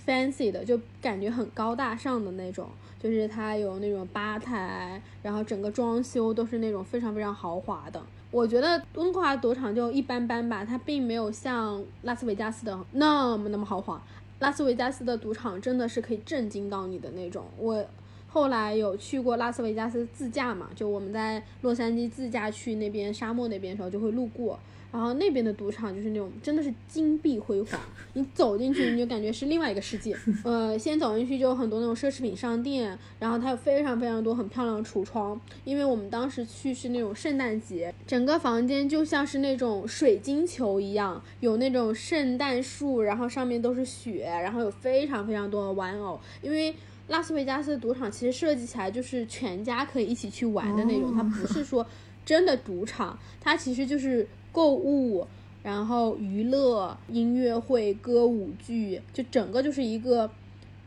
[0.06, 2.70] Fancy 的就感觉很高大上的那种，
[3.02, 8.02] 就是它有那种吧台，然后整个装修都是那种非常非常豪华的。
[8.32, 14.02] 我觉得温哥华赌场就一般般吧，它并没有像拉斯维加斯的那么那么豪华。
[14.40, 17.46] 拉斯维加斯的赌场真的是可以震惊到你的那种。
[17.58, 17.86] 我
[18.28, 24.60] 后来有去过拉斯维加斯自驾嘛，就我们在洛杉矶自驾去那边沙漠那边的时候就会路过。
[24.96, 27.78] 然后那边的赌场就是那种真的是金碧辉煌，
[28.14, 30.16] 你走进去你就感觉是另外一个世界。
[30.46, 35.38] 呃，先走进去就有很多那种奢侈品商店，然后它有非常非常多很漂亮的橱窗。
[35.66, 46.18] 因为我们当时去是那种圣诞节，整个房间就像是那种水晶球一样，有那种圣诞树，然后上面都是雪，然后有非常非常多的玩偶。
[46.42, 46.74] 因为
[47.10, 51.86] 拉斯维加斯的赌场其实设计起来就是全家可以一起去玩的那种，它不是说
[52.26, 54.26] 真的赌场，它其实就是。
[54.56, 55.28] 购物，
[55.62, 60.32] 然后娱乐、音乐会、歌舞剧，就整个就是一个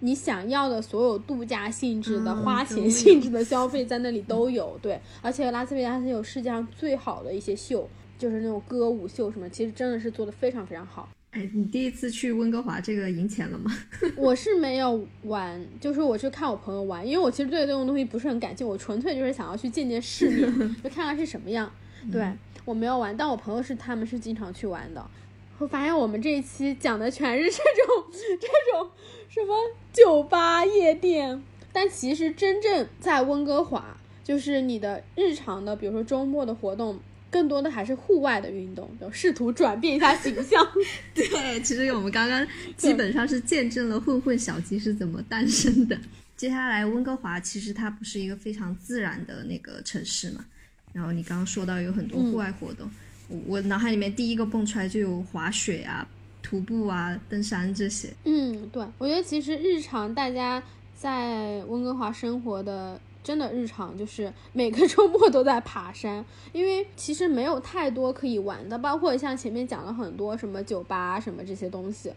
[0.00, 4.78] 你想要的所有度假性质的、花钱性质的消费在那里都有。
[4.80, 7.86] 对，而且拉斯维加斯有世界上最好的一些秀，
[8.18, 11.06] 就是那种歌舞秀什么，其实真的是做的非常非常好。
[11.32, 13.70] 哎，你第一次去温哥华，这个赢钱了吗？
[14.16, 21.70] 我是没有玩，就是我去看我朋友玩，因为我其实对这种东西不是很感兴趣，我纯粹就是想要去见见世面， 就看看是什么样。
[22.10, 22.32] 对。
[22.68, 25.02] 我没有玩，但我朋友是他们是经常去玩的。
[25.56, 28.90] 我发现我们这一期讲的全是这种 这种
[29.30, 29.56] 什么
[29.90, 37.00] 酒吧夜店，但其实真正在温哥华，就是你的日常的，比如说周末的活动，
[37.30, 40.62] 更多的还是户外的运动，就试图转变一下形象。
[41.14, 45.98] 对，其实我们刚刚基本上是见证了混混小鸡是怎么诞生的。
[46.36, 50.44] 接下来，温哥华其实它不是一个非常自然的那个城市嘛。
[50.92, 52.90] 然后你刚刚说到有很多户外活动，
[53.46, 56.06] 我脑海里面第一个蹦出来就有滑雪啊、
[56.42, 58.12] 徒步啊、登山这些。
[58.24, 60.62] 嗯，对，我觉得其实日常大家
[60.96, 72.10] 在温哥华生活的真的日常就是每个 周末都在爬山，因为其实没有太多可以玩的，包括像前面讲了很多什么酒吧什么这些东西。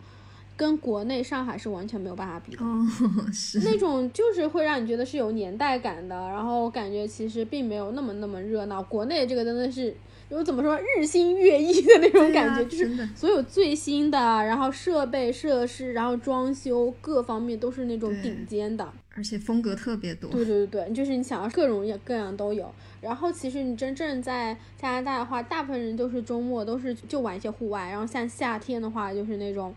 [0.62, 2.64] 跟国内上海是完全没有办法比的，
[3.34, 8.84] 是那种就是会让你觉得是有年代感的，然后感觉其实并没有那么那么热闹。
[8.84, 9.92] 国内这个真的是，
[10.30, 20.30] 有怎么说日新月异的那种感觉，就是所有最新的，然后设备设施，然后装修各方面都是那种顶尖的，而且风格特别多。
[20.30, 22.72] 对对对对，就是你想要各种各样都有。
[23.02, 29.74] 然后其实你真正在加拿大的话，大部分人都是周末都是就玩一些户外，然后像夏天的话就是那种。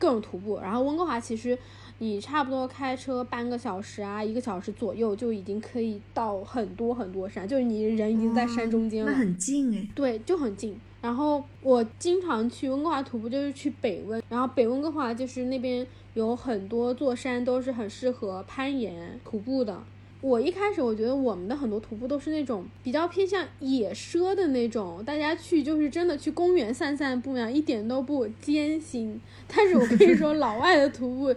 [0.00, 1.56] 各种徒步，然后温哥华其实
[1.98, 9.86] 你差不多开车半个小时啊，一个小时左右就已经可以到很多很多山，就是你人已经在山中间了，那很近哎。
[9.94, 10.74] 对，就很近。
[11.02, 19.82] 然后我经常去温哥华徒步，就是去北温，然后北温哥华就是那边有很多座山都是很适合攀岩徒步的，
[20.22, 29.18] 我一开始我觉得我们的很多徒步都是那种比较偏向野奢的那种，大家去就是真的去公园散散步呀，一点都不艰辛。
[29.48, 31.34] 但是我跟你说， 老外的徒步，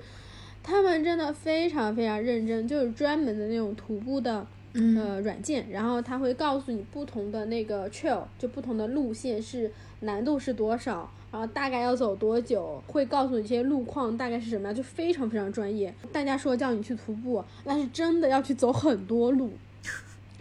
[0.61, 9.71] 他们真的非常非常认真，就是专门的那种徒步的呃软件，然后他会告诉你不同的那个 trail，就不同的路线是
[10.01, 11.09] 难度是多少。
[11.31, 12.79] 然后大概要走多久？
[12.85, 15.91] 会告诉你这些路况大概是什么样，就非常非常专业。
[16.11, 19.49] 大家说叫你去徒步，那是真的要去走很多路，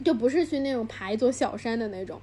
[0.04, 2.20] 就不是去那种爬一座小山的那种。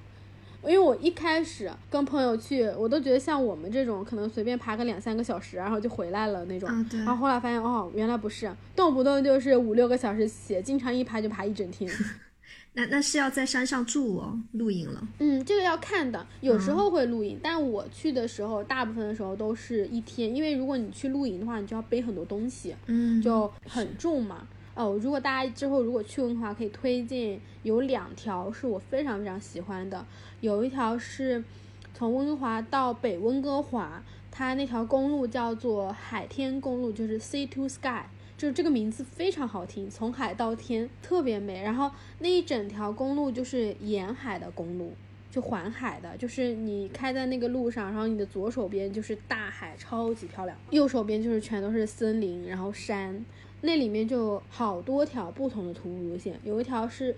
[0.64, 6.68] 因为我一开始跟朋友去，我都觉得像我们这种可能随便爬个两三个小时，然后就回来了那种。
[6.92, 11.90] 然后后来发现哦，原来不是，动不动就是五六个小时起，经常一爬就爬一整天。
[12.72, 15.08] 那那是要在山上住哦，露营了。
[15.18, 24.46] 嗯，这个要看的，有时候会露营，但我去的时候，大部分的时候都是一天，因为如果你去露营的话，你就要背很多东西，嗯，就很重嘛。
[24.74, 30.06] 哦，如果大家之后如果去温哥华，可以推荐有两条是我非常非常喜欢的，
[30.40, 31.42] 有一条是
[31.92, 38.04] 从温哥华到北温哥华，它那条公路叫做海天公路，就是 Sea to Sky。
[38.38, 41.62] 就是这个名字非常好听，从海到天特别美。
[41.62, 41.90] 然后
[42.20, 44.94] 那一整条公路就是沿海的公路，
[45.30, 53.22] 就环海的，就是你开在那个路上，然后你的左手边就是大海，超级漂亮；右手边就是全都是森林，然后山。
[53.62, 57.14] 那里面就好多条不同的徒步路线，有一条是，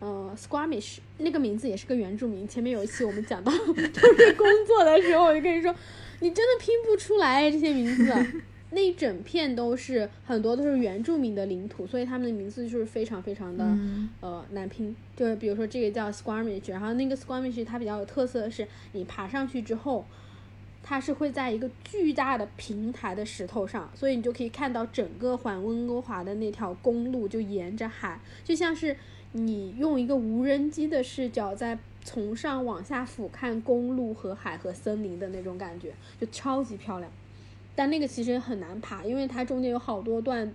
[0.00, 2.46] 呃，Squamish，那个名字也是个原住民。
[2.46, 5.74] 前面有一期我们讲到 就是工作的时候，我就跟你说，
[6.20, 8.42] 你真的拼不出来这些名字。
[8.70, 13.64] 那一整片都是很多都是原住民的领土，所以他们的名字就是非常非常的
[14.18, 14.96] 呃难拼。
[15.14, 20.04] 就是比如说这个叫 Squamish，然后那个 Squamish 它比较有特色的是，你爬上去之后，
[20.86, 28.94] 它是会在一个巨大的平台的石头上，所以你就可以看到整个环温哥华的那条公路，就沿着海，就像是
[29.32, 37.10] 你用一个无人机的视角在从上往下俯瞰公路和海和森林的那种感觉，就超级漂亮。
[37.74, 40.52] 但那个其实很难爬，因为它中间有好多段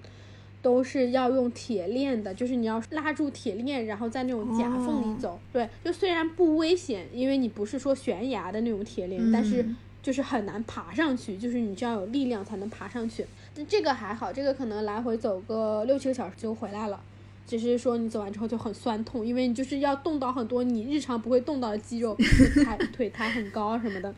[0.62, 5.40] 都是要用铁链的，就是你要拉住铁链，然后在那种夹缝里走。
[5.52, 9.66] 对，就虽然不危险，因为你不是说悬崖的那种铁链，但是
[10.10, 13.24] 就是很难爬上去，就是你就要有力量才能爬上去。
[13.54, 17.00] 但这个还好，这个可能来回走个六七个小时就回来了。
[17.46, 22.18] 只是说你走完之后就很酸痛，因为你就是要动到很多你日常不会动到的肌肉，
[22.66, 24.12] 抬腿抬很高什么的。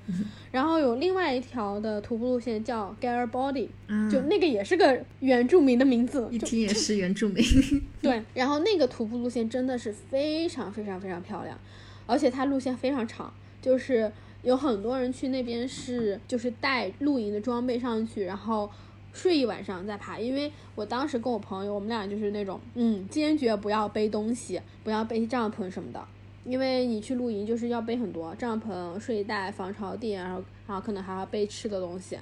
[0.49, 3.67] 然后有另外一条的徒步路线叫 Garibaldi，
[4.09, 7.43] 就那个也是个原住民的名字，一听也是原住民。
[8.01, 11.59] 对，然后那个徒步路线真的是非常非常非常漂亮，
[12.05, 14.09] 而且它路线非常长，就是
[14.43, 18.69] 有很多人去那边是就是带露营的装备上去，然后。
[19.13, 26.01] 睡一晚上再爬，因为我当时跟我朋友，我们俩就是那种，嗯，坚决不要背东西，不要背帐篷什么的，
[26.45, 32.17] 因为你去露营就是要背很多帐篷、睡袋、防潮垫，然后，然后可能还要背吃的东西。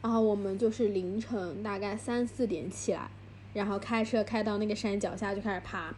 [0.00, 3.06] 然后我们就是凌晨大概三四点起来，
[3.52, 5.94] 然后开车开到那个山脚下就开始爬，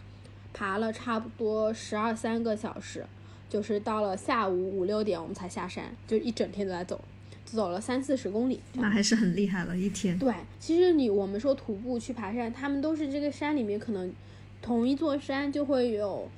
[0.52, 3.06] 爬了差不多十二三个小时，
[3.48, 7.00] 就是到了下午五六点我们才下山，就一整天都在走。
[7.44, 10.18] 走了三四十公里，那还是很厉害了，一天。
[10.18, 14.12] 对，其实你我们说徒步去爬山，他们都是这个山里面可能
[14.60, 16.28] 同一座山就会有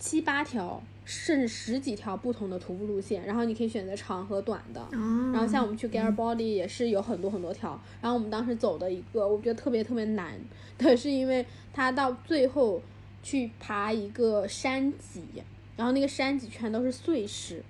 [0.00, 4.80] 七八条，甚至十几条不同的徒步路线，然后你可以选择长和短的。
[4.80, 5.30] 哦。
[5.32, 10.34] 然后像我们去 Garibaldi 也是有很多很多条，然后我们当时走的一个，我觉得特别特别难
[10.76, 12.82] 的是因为它到最后
[13.22, 15.22] 去爬一个山脊，
[15.78, 17.62] 然后那个山脊全都是碎石。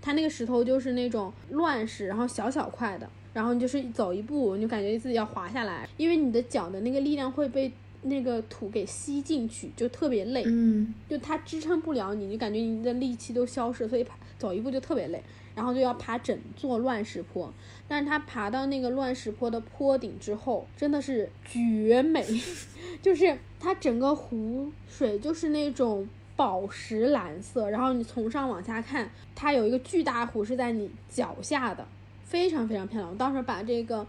[0.00, 10.44] 它那个石头就是那种乱石，然后小小块的，然后你就是走一步，你就感觉自己要滑下来，因为你的脚的那个力量会被那个土给吸进去，就特别累。
[10.46, 15.20] 嗯，就它支撑不了你，就感觉你的力气都消失，所以爬走一步就特别累，
[15.56, 17.52] 然后就要爬整座乱石坡。
[17.88, 22.24] 但是它爬到那个乱石坡的坡顶之后，真的是绝美，
[23.02, 26.08] 就是它整个湖水就是那种。
[26.36, 31.86] 宝石蓝色，然后你从上往下看，它有一个巨大湖是在你脚下的，
[32.24, 33.10] 非常非常漂亮。
[33.10, 34.06] 我到时候把这个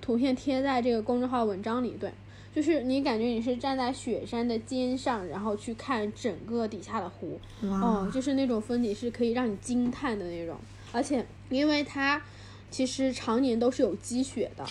[0.00, 1.90] 图片贴在这个公众号文章里。
[2.00, 2.10] 对，
[2.54, 10.56] 就是你感觉你是站在雪山的肩上，然后去看整个底下的湖，哦，就是那种风景是可以让你惊叹的那种。
[10.92, 12.22] 而且因为它
[12.70, 14.64] 其实常年都是有积雪的，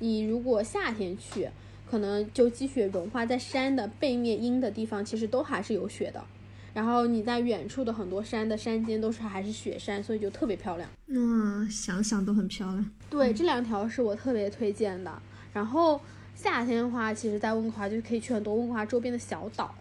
[0.00, 1.48] 你如果夏天去，
[1.88, 6.24] 可能就积雪融化在山的背面阴的地方，其实都还是有雪的。
[6.72, 10.88] 然后你在远处的很多山的山间都是还是雪山，所以就特别漂亮。
[11.06, 12.90] 嗯，想想都很漂亮。
[13.08, 15.12] 对，这两条是我特别推荐的。
[15.52, 16.00] 然后
[16.34, 19.74] 夏天的话，其实在温哥华就可以去很多温哥华周边的小岛。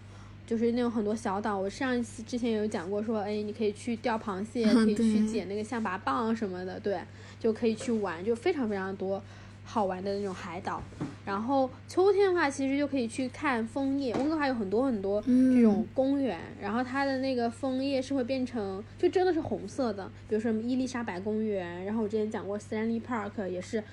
[0.48, 1.56] 就是那种很多小岛。
[1.56, 7.00] 我上一次之前有讲过，说哎，你可以去钓螃蟹，嗯可以去捡那个象拔蚌什么的，对，
[7.40, 9.22] 就可以去玩，就非常非常多
[9.70, 10.82] 好玩的那种海岛。
[11.24, 14.16] 然后秋天的话，其实就可以去看枫叶。
[14.16, 20.08] 温哥华有很多很多这种公园，然后它的那个枫叶是会变成，就真的是红色的。
[20.28, 23.84] 比如说什么伊丽莎白公园，然后我之前讲过 Stanley Park 也是，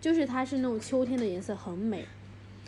[0.00, 2.04] 就是它是那种秋天的颜色很美。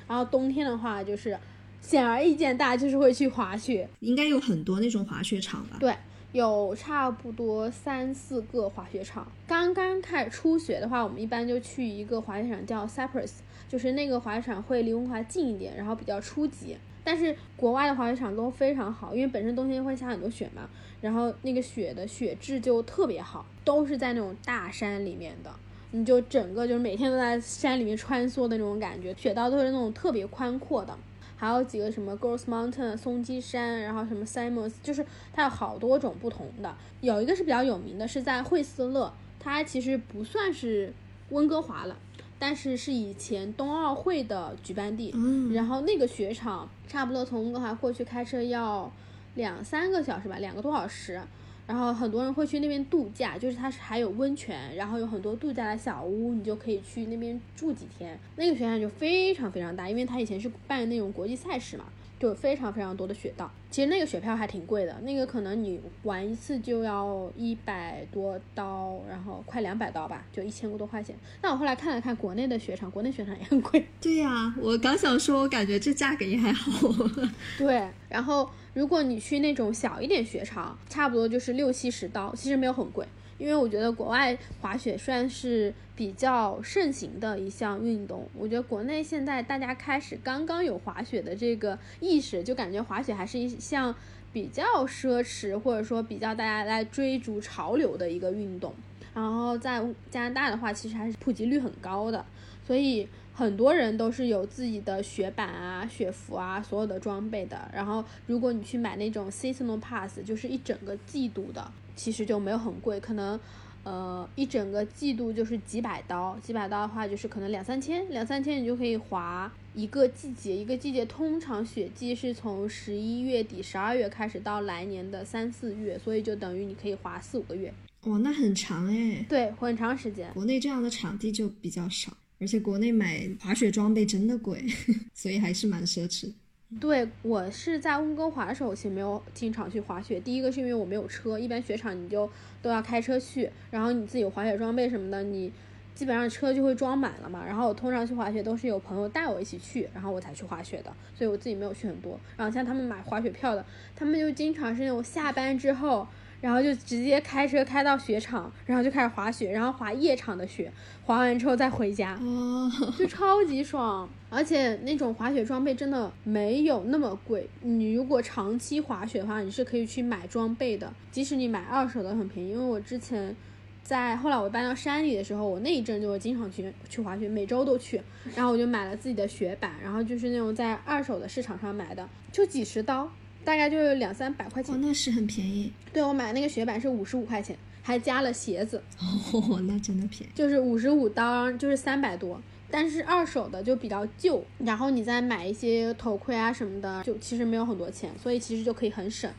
[0.09, 1.39] 然后冬天的话，就是
[1.81, 3.89] 显而易见，大家就是会去滑雪。
[4.01, 5.77] 应该有很多那种滑雪场吧？
[5.79, 5.95] 对，
[6.33, 9.27] 有差不多三四个滑雪场。
[9.47, 13.37] 刚刚开始初学的话，我们一般就去一个滑雪场叫 Cypress，
[13.69, 16.77] 就是那个滑雪场会离温华近一点，然后比较初级。
[17.03, 20.69] 但是国外的滑雪场都非常好，因为本身冬天会下很多雪嘛，
[21.01, 25.51] 然后那个雪的雪质就特别好，都是在那种大山里面的。
[25.93, 30.95] 你就整个就是每天都在山里面穿梭的那种感觉，雪道都是那种特别宽阔的。
[31.39, 36.75] 还有几个什么 Girls Mountain 松鸡山，然后什么 Simons，就是它有好多种不同的。
[37.01, 40.93] 有一个是比较有名的，是在惠斯勒，它其实不算是
[41.31, 41.97] 温哥华了，
[42.41, 45.13] 但是是以前冬奥会的举办地。
[45.15, 48.91] 嗯，然后那个雪场差不多从温哥华过去开车要
[49.37, 51.23] 两三个小时吧，两个多小时。
[51.69, 58.19] 然后很多人会去那边度假，就是它是还有温泉，然后有很多度假的小屋，你就可以去那边住几天。
[58.37, 61.85] 那个学校就非常非常大，因为它以前是办那种国际赛事嘛，
[62.19, 63.51] 就非常非常多的雪道。
[63.71, 71.15] 其实那个雪票还挺贵的，那个可能你玩一次就要一百多刀，然后快两百刀吧，就一千多块钱。
[71.41, 73.87] 但我后来看了看国内的雪场，国内雪场也很贵。
[74.01, 76.73] 对呀、我刚想说，我感觉这价格也还好。
[77.59, 83.07] 对，然后如果你去那种小一点雪场，差不多就是六七十刀，其实没有很贵。
[83.39, 93.95] 因为我觉得国外滑雪算是比较盛行的一项运动，我觉得国内现在大家开始刚刚有滑雪的这个意识，就感觉滑雪还是一项
[94.33, 98.75] 比较奢侈，或者说比较大家在追逐潮流的一个运动。
[99.15, 102.25] 然后在加拿大的话，其实还是普及率很高的，
[102.67, 103.09] 所以
[103.39, 107.71] 很多人都是有自己的雪板啊、雪服啊，所有的装备的。
[107.73, 113.39] 然后如果你去买那种 seasonal pass，就是一整个季度的，其实就没有很贵，可能。
[113.85, 120.55] 呃，一整个季度就是几百刀，几百刀的话就是可能两三千，两三千你就可以滑一个季节。
[120.55, 127.73] 一个季节通常雪季是从十一月底、十二月开始到来年的三四月，所以就等于你可以滑四五个月，
[128.03, 129.25] 哇，那很长哎。
[129.27, 130.31] 对，很长时间。
[130.35, 134.65] 国内这样的场地就比较少，而且国内买滑雪装备真的贵，
[135.13, 136.33] 所以还是蛮奢侈。
[136.79, 140.21] 对我是在温哥华的时候，其实没有经常去滑雪。
[140.21, 142.31] 第一个是因为我没有车，一般雪场你就
[142.61, 145.51] 都要开车去，然后你自己滑雪装备什么的，你
[145.95, 147.43] 基本上车就会装满了嘛。
[147.45, 152.21] 然后我通常去滑雪都是有朋友带我一起去，然后我才去滑雪的，所以我自己没有去很多。
[152.37, 153.65] 然后像他们买滑雪票的，
[153.97, 156.07] 他们就经常是那种下班之后。
[156.41, 160.73] 然后就直接开车开到雪场，然后就开始滑雪，然后滑夜场的雪，
[161.05, 162.19] 滑完之后再回家。
[162.23, 167.49] 哦，就超级爽，而且那种滑雪装备真的没有那么贵。
[167.63, 172.51] 你如果长期滑雪的话，你是可以去买装备的，即使你买二手的很便宜。
[172.51, 173.35] 因为我之前
[173.83, 178.01] 在后来我搬到山里的时候，我那一阵就经常去去滑雪，每周都去。
[178.37, 183.11] 然后我就买了自己的雪板，然后就是那种在二手的市场上买的，就几十刀，
[183.45, 184.81] 大概就是两三百块哇，钱。
[184.81, 188.83] 那是很便宜对我买那个雪板是五十五块钱，还加了鞋子。
[188.99, 190.33] 哦，那真的便宜。
[190.35, 192.41] 就是五十五刀，就是三百多。
[192.71, 199.31] 但是二手的就比较旧，然后你再买一些头盔啊什么的，就其实没有很多钱，所以其实就可以很省。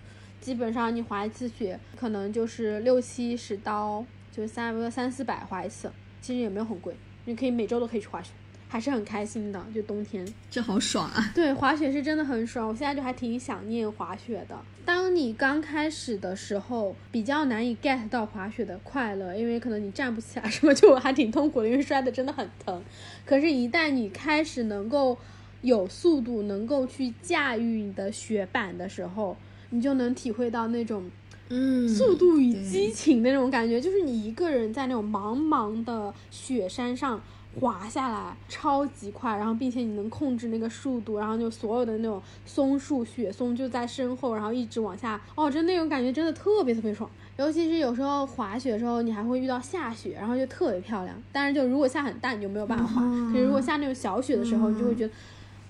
[0.42, 5.92] 基本上你滑一次雪，可能就是六七十刀，就是三三四百滑一次，
[6.22, 6.96] 其实也没有很贵，
[7.26, 8.32] 你可以每周都可以去滑雪，
[8.70, 9.62] 还是很开心的。
[9.76, 11.32] 就冬天，这好爽啊！
[11.36, 14.58] 对，滑雪是真的很爽，我现在就还挺想念滑雪的。
[14.86, 22.82] 当你刚开始的时候，比较难以 get 到滑雪的快乐，因为可能你站不起来 什么，就还挺痛苦的，因为摔的真的很疼。
[23.26, 25.18] 可是，一旦你开始能够
[25.62, 29.36] 有速度，能够去驾驭你的雪板的时候，
[29.72, 31.10] 你就能体会到那种
[31.50, 37.22] 嗯，速度与激情的那种感觉，就是你一个人在那种茫茫的雪山上
[37.60, 47.10] 滑下来，超级快，然后并且你能控制那个速度，然后就所有的那种松树、雪松就在身后，然后一直往下，哦，真那种感觉真的特别特别爽。
[47.38, 51.16] 尤其是有时候滑雪的时候，你还会遇到下雪，然后就特别漂亮。
[51.32, 53.02] 但是就如果下很大，你就没有办法滑。
[53.04, 55.14] 嗯可是如果下那种小雪的时候，你就会觉得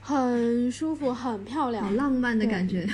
[0.02, 1.96] 很舒服、很漂好亮。
[1.96, 2.88] 浪漫的感觉。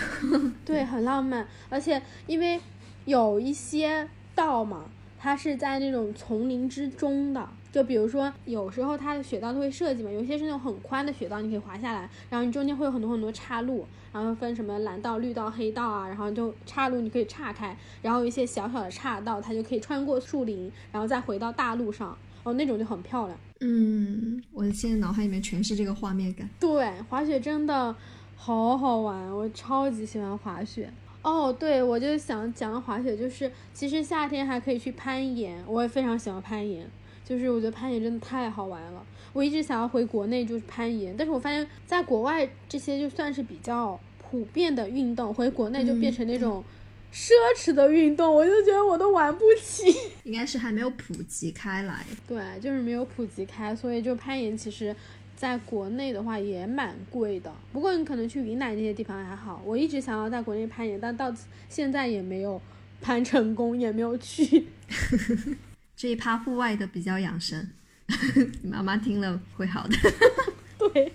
[0.65, 2.59] 对，很浪漫，而且因为
[3.05, 4.85] 有一些道嘛，
[5.17, 7.47] 它是在那种丛林之中的。
[7.75, 23.37] 就比如说，有时候它的雪道都会设计嘛，有些是那种很宽的雪道，你可以滑下来，然后你中间会有很多很多岔路，然后分什么蓝道、绿道、黑道啊，然后就岔路你可以岔开，然后一些小小的岔道，它就可以穿过树林，然后再回到大路上，哦，那种就很漂亮。
[23.59, 26.49] 嗯，我现在脑海里面全是这个画面感。
[26.57, 27.93] 对，滑雪真的
[28.37, 30.89] 好好玩，我超级喜欢滑雪。
[31.21, 36.89] 哦，对，我就想讲滑雪，就是其实夏天还可以去攀岩，我也非常喜欢攀岩。
[37.25, 39.03] 就是我觉得攀岩真的太好玩了，
[39.33, 46.63] 我一直想要回国内就是攀岩，但是我发现在国外这些就算是比较普遍的运动，回国内就变成那种
[47.11, 49.83] 奢侈的运动，我就觉得我都玩不起。
[50.23, 52.05] 应该是还没有普及开来。
[52.27, 54.95] 对，就是没有普及开，所以就攀岩其实
[55.35, 57.51] 在国内的话也蛮贵的。
[57.73, 61.33] 不过你可能去云南那些地方还好，我一直想要在国内攀岩，但到
[61.69, 62.61] 现在也没有
[63.01, 64.67] 攀成功，也没有去。
[65.95, 67.67] 这一趴户外的比较养生，
[68.63, 69.95] 妈妈听了会好的。
[70.93, 71.11] 对，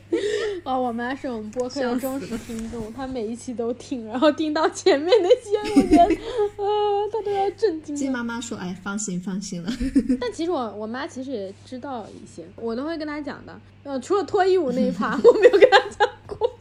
[0.64, 6.14] 哦，我妈是我们播客的忠实听众，她每一期都听，然后听到前面那些，我觉得，
[6.56, 7.94] 呃，她都要震惊。
[7.94, 9.70] 金妈妈说：“哎，放心，放心了。
[10.18, 13.60] ”但其实我我妈其实也知道一些，我都会跟她讲的。
[13.84, 16.58] 呃，除了脱衣舞那一趴，我没有跟她讲过。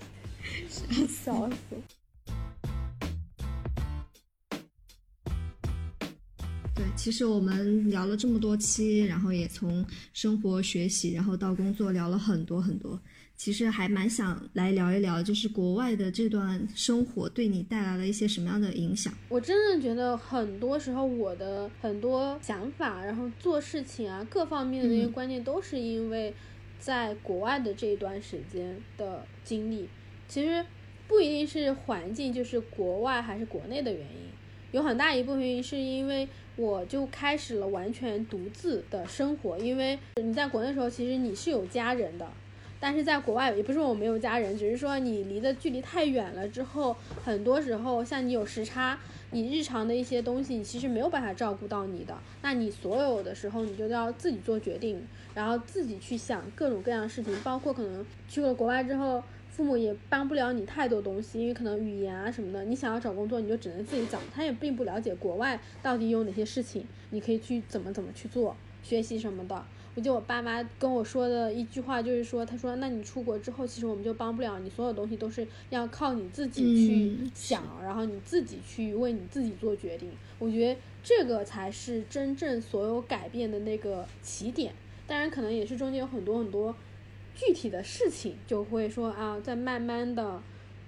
[1.08, 1.76] 笑死。
[7.00, 13.00] 其实我们聊了这么多期，然后也从生活、学习，然后到工作聊了很多很多。
[13.38, 19.14] 其实还蛮想来聊一聊，就是国外的这段生活对你带来了一些什么样的影响？
[19.30, 26.34] 我真的觉得很多时候我的很多想法，然后做事情啊，各方面的那些观念，都是因为
[26.80, 29.88] 在国外的这一段时间的经历。
[30.28, 30.66] 其实
[31.08, 34.28] 不一定是环境，就是国外还是国内的原因，
[34.74, 36.28] 有很大一部分原因是因为。
[36.60, 42.28] 我就开始了完全独自的生活，因为你在国内的时候，其实你是有家人的，
[42.82, 46.94] 但是在国外也不是我没有家人，只是说你离的距离太远了之后，
[47.24, 49.00] 很多时候像你有时差，
[49.32, 55.02] 你日常的一些东西，你其实没有办法照顾到你的，那你所有的时候你就要自己做决定，
[55.34, 59.24] 然后自己去想各种各样的事情，包括可能去了国外之后。
[59.60, 64.18] 父母也帮不了你太多东西，因为可能语言啊什么的，你想要找工作，你就只能自己找。
[64.34, 69.62] 他也并不了解国外到底有哪些事情，你可以去怎么怎么去做，学习什么的。
[69.96, 80.10] 我记得我爸妈跟我说的一句话就是说，他说，那你出国之后，其实我们就帮不了你，所有东西都是要靠你自己去想，然后你自己去为你自己做决定。
[80.38, 84.72] 我觉得这个才是真正所有改变的那个起点。
[85.06, 86.74] 当然，可能也是中间有很多很多。
[87.40, 90.42] 具体的事情就会说啊，在慢慢的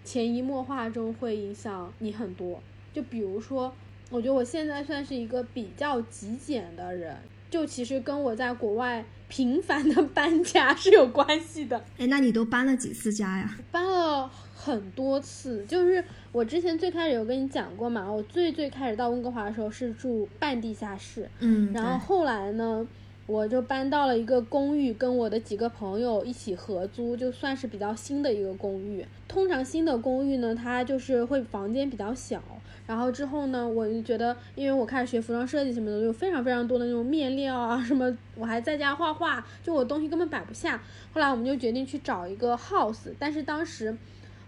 [0.03, 2.61] 潜移默化中会影响你很多。
[2.91, 3.73] 就比如说，
[4.09, 7.15] 我觉得我现在算是一个比较极简的人，
[7.49, 11.85] 就其实跟我在国外频繁的 搬家是有关系的。
[11.97, 13.57] 哎，那你都搬了几次家呀？
[13.71, 15.63] 搬了很多次。
[15.65, 22.85] 就是我之前最开始有跟你讲过嘛，我最最开始到温哥华的时候是住半地下室，嗯，然后后来呢？
[23.31, 29.05] 我就搬到了一个公寓，跟我的几个朋友一起合租，就算是比较新的一个公寓。
[29.25, 32.43] 通常新的公寓呢，它就是会房间比较小。
[32.85, 40.83] 然后之后呢，我就觉得，因为我开始学服装设计什么的，有非常非常多的那种面料啊什么，我还在家画画，就我东西根本摆不下。
[41.13, 43.95] 后来我们就决定去找一个 house，但是当时。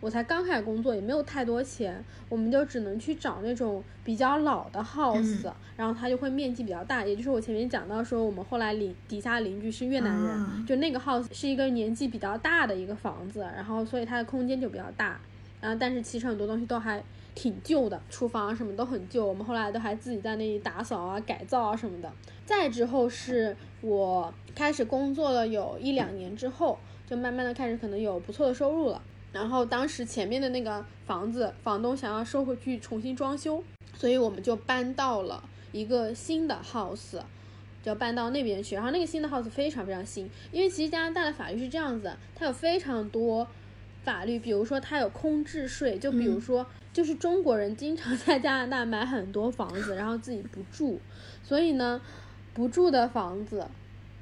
[0.03, 7.05] 我才刚开始工作，也没有太多钱，我们就只能去找那种比较老的 house，然后它就会面积比较大。
[7.05, 15.17] 也就是我前面讲到说，我们后来邻底下邻居是越南人，就那个 house 是一个年纪比较大的一个房子，然后所以它的空间就比较大，
[15.61, 17.01] 然后但是其实很多东西都还
[17.33, 19.25] 挺旧的，厨房什么都很旧。
[19.25, 22.11] 我们后来都还自己在那里打扫啊、改造啊什么的。
[22.45, 26.77] 再之后是我开始工作了有一两年之后，
[27.07, 29.01] 就慢慢的开始可能有不错的收入了。
[29.33, 33.61] 然后当时前面的那个房子，房东想要收回去重新装修，
[33.95, 37.19] 所以我们就搬到了一个新的 house，
[37.81, 38.75] 就搬到那边去。
[38.75, 43.47] 然后那个新的 house 非常非常新，因为其实加拿大的法律是这样子，它有非常多
[44.03, 50.99] 法律，比如说它有空置税，就比如说就是中国人经常 在加拿大买很多房子，然后自己不住，
[51.41, 51.99] 所以呢，
[52.53, 53.65] 不住的房子。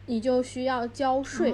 [0.08, 1.54] 你就需要交税，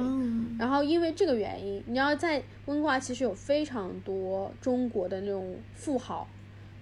[0.57, 6.27] 然后因为这个原因，你要在温哥华其实有非常多中国的那种富豪，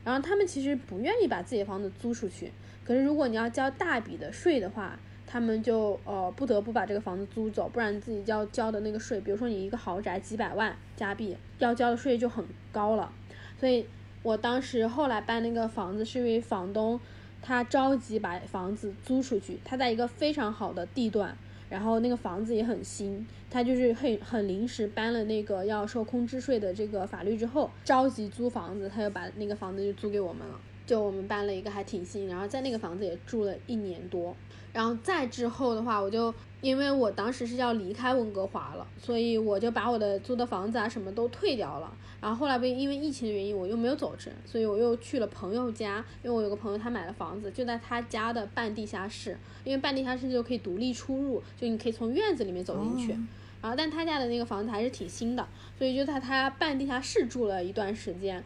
[0.03, 2.51] 然后他们其实不愿意把自己的房子租出去，
[2.85, 4.97] 可是如果你要交大笔的税的话，
[5.27, 13.11] 他们就呃不得不把这个房子租走，不然自己要交的那个税，比如说你一个豪宅几百万加币要交的税就很高了，
[13.59, 13.85] 所以
[14.23, 16.99] 我当时后来搬那个房子是因为房东。
[17.47, 21.37] 他着急把房子租出去，他在一个非常好的地段，
[21.69, 30.59] 然后那个房子也很新，他就是很很临时搬了那个要收空置税的这个法律之后，着急租房子，他就把那个房子就租给我们了。
[30.85, 34.35] 就我们搬了一个还挺新，然后在那个房子也住了一年多，
[34.71, 41.91] 然后再之后的话，我就因为我当时是要离开温哥华了，所以我就把我的租的房子啊什么都退掉了。
[42.21, 53.11] 然后后来不因为疫情的原因，我又没有走成，所以我又去了朋友家，因为我有个朋友他买了房子，就在他家的半地下室，因为半地下室就可以独立出入，就你可以从院子里面走进去。
[53.61, 58.43] 然后但他家的那个房子还是挺新的，所以就在他半地下室住了一段时间。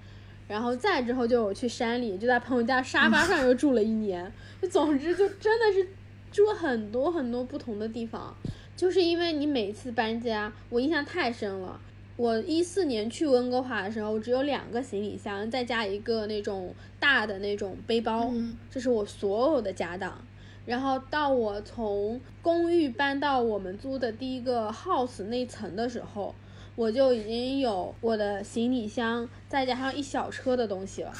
[0.50, 4.30] 然后再之后就我去山里，就在朋友家沙发上又住了一年。
[4.60, 5.88] 就总之就真的是
[6.32, 8.36] 住了很多很多不同的地方，
[8.76, 11.80] 就是因为你每次搬家，我印象太深了。
[12.18, 18.34] 我一四年去温哥华的时候，只有两个行李箱，再加一个那种大的那种背包，
[18.72, 20.20] 这是我所有的家当。
[20.66, 26.34] 然后到我从公寓搬到我们租的第一个 house 那层的时候。
[26.80, 31.12] 我就已经有我的行李箱，再加上一小车的东西了。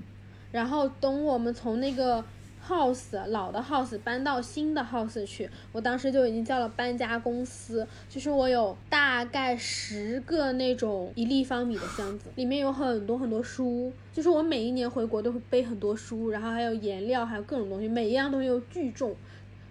[0.52, 2.22] 然后等我们从那个
[2.62, 7.86] house 老的 house 搬到新的 house 去，我当时就已经叫了搬家公司。
[8.10, 13.90] 就是我有大概十个那种一立方米的箱子，里面有很多很多书。
[14.12, 19.16] 就是我每一年回国都会背很多书，然后还有颜料，还有各种东西，每一样东西都巨重。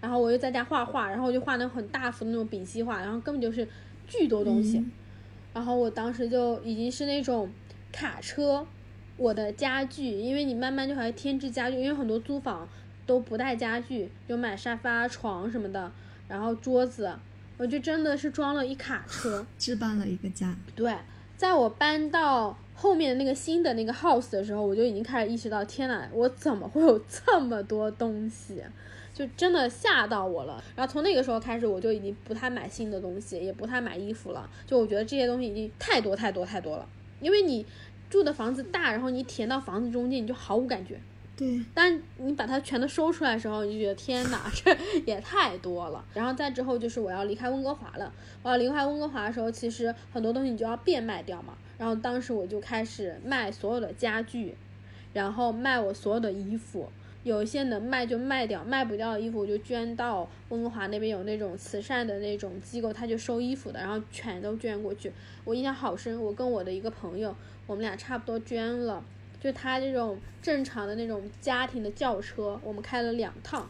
[0.01, 3.67] 然后我又在家画画，然后我就画那种很大幅的那种丙烯画，然后根本就是
[4.07, 4.83] 巨多东西。
[5.55, 7.49] 然后我当时就已经是那种
[7.89, 8.67] 卡车，
[9.15, 12.67] 我的家具，因为你慢慢就还添置家具，因为很多租房
[13.05, 15.89] 都不带家具，就买沙发、床什么的，
[16.27, 17.09] 然后桌子，
[17.57, 20.53] 我就真的是装了一卡车， 置办了一个家。
[20.75, 20.93] 对，
[21.37, 28.61] 在我搬到后面那个新的那个 house 的时候，我就已经开始意识到，天呐，我怎么会有这么多东西？
[29.15, 34.49] 就真的吓到我了，然后从那个时候开始，我就已经不太买新的东西，也不太买衣服了。
[34.67, 36.85] 就我觉得这些东西已经太多太多太多了，
[37.21, 37.65] 因为你
[38.09, 40.99] 住的房子大，然后你填到房子中间，你就毫无感觉。
[41.37, 41.63] 对。
[41.73, 46.03] 但你把它全都收出来的时候，你就觉得天哪，这也太多了。
[46.13, 48.11] 然后再之后就是我要离开温哥华了。
[48.43, 51.53] 我要离开温哥华的时候，其实很多东西你就要变卖掉嘛。
[51.77, 54.57] 然后当时我就开始卖所有的家具，
[55.13, 56.91] 然后卖我所有的衣服。
[57.25, 65.11] 有一些能卖就卖掉，卖不掉的衣服我就捐到温哥华那边有那种慈善的那种机构，他就收衣服的，然后全都捐过去。
[65.43, 69.03] 我印象好深，我跟我的一个朋友，我们俩差不多捐了，
[69.41, 73.67] 就他这种正常的那种家庭的轿车，我们开了两趟，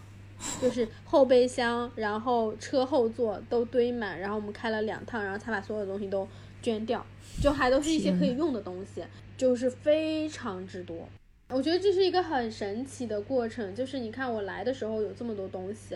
[0.61, 6.27] 就是后备箱，然后车后座都堆满，然后我们开了两趟，然后才把所有的东西都
[6.61, 7.05] 捐掉，
[7.41, 9.01] 就还都是一些可以用的东西，
[9.37, 11.07] 就是非常之多。
[11.49, 15.95] 我觉得这是一个很神奇的过程，就是你看我来的时候有这么多东西，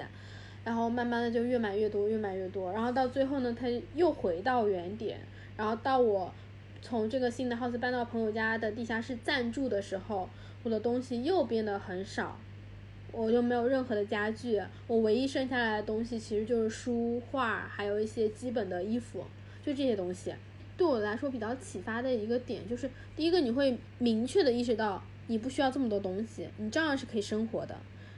[0.64, 5.20] 然后慢慢的就越买越多，越买越多，然后到最后呢，它又回到原点，
[5.58, 6.32] 然后到我
[6.84, 10.30] 从这个新的 house 搬到朋友家的地下室暂住的时候，
[10.62, 12.39] 我的东西又变得很少，
[13.12, 19.26] 我就没有任何的家具，我唯一剩下来的东西其实就是书画，还有一些基本的衣服，
[19.66, 20.32] 就这些东西，
[20.78, 25.04] 对我来说比较启发的一个点就是，第一个你会明确的意识到。
[25.30, 27.76] 你不需要这么多东西，你照样是可以生活的。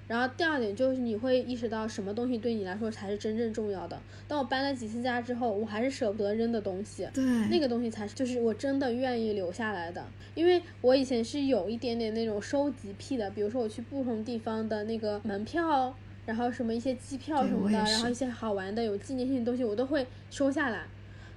[0.08, 3.98] 然后第二点就是你会意识到什么东西对你来说才是真正重要的。
[4.28, 10.06] 当我搬了几次家之后，我还是舍不得扔的东西，对，那个东西才是就是我真的愿意留下来的。
[10.36, 15.94] 因为我以前是有一点点那种收集癖的，比如说我去不同地方的那个门票，
[16.26, 20.84] 然后什么一些机票什么的，然后一些好玩的有纪念性的东西，我都会收下来。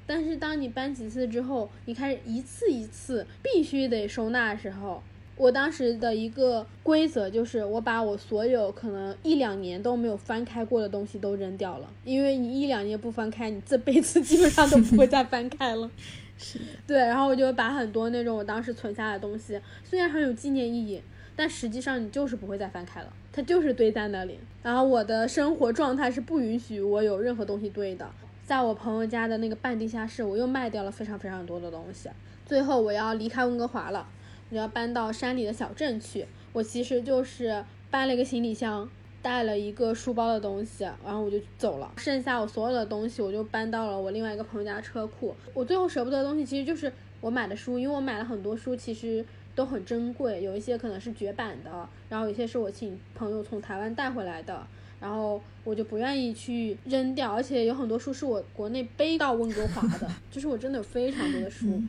[0.07, 5.01] 但是当你搬几次之后，你开始一次一次必须得收纳的时候。
[5.37, 15.91] 我当时的一个规则就是，我把我所有可能一两年都没有翻开过的东西都扔掉了，因为你一两年不翻开，你这辈子 基本上都不会再翻开了。
[16.39, 21.03] 是，对，然后我就把很多那种我当时存下来的东西，虽然很有纪念意义，
[21.35, 24.39] 但实际上你就是不会再翻开了，它就是堆在那里。
[24.63, 28.09] 然后我的生活状态是不允许我有任何东西堆的，
[28.45, 32.09] 在我朋友家的那个半地下室，我又卖掉了非常非常多的东西。
[32.47, 34.07] 最后我要离开温哥华了。
[34.55, 38.89] 我要搬到山里的小镇去，我其实就是搬了一个行李箱，
[39.21, 41.93] 带了一个书包的东西，然后我就走了。
[41.97, 45.35] 剩下我所有的东西，我就搬到了我另外一个朋友家车库。
[45.53, 49.27] 我最后舍不得的东西，其实就是我买的书，因为我买了很多书，其实
[49.57, 54.65] 都很珍贵，有一些可能是绝版的，然后有些是我请朋友从台湾带回来的，
[55.01, 57.33] 然后我就不愿意去扔掉。
[57.33, 61.83] 而且有很多书是我国内背到温哥华的， 就是我真的有非常多的书。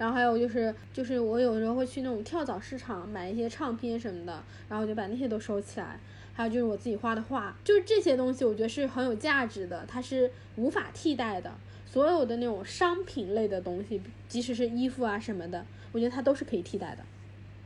[0.00, 6.00] 然后还有就是就是我有时候会去那种跳蚤市场买一些唱片什么的，然后我就把那些都收起来。
[6.32, 11.52] 还有就是我自己画的画，就是这些东西，我觉得是很有价值的，它是无法替代的。
[11.84, 17.04] 所有的那种商品类的东西，即使是衣服啊什么的，我觉得它都是可以替代的。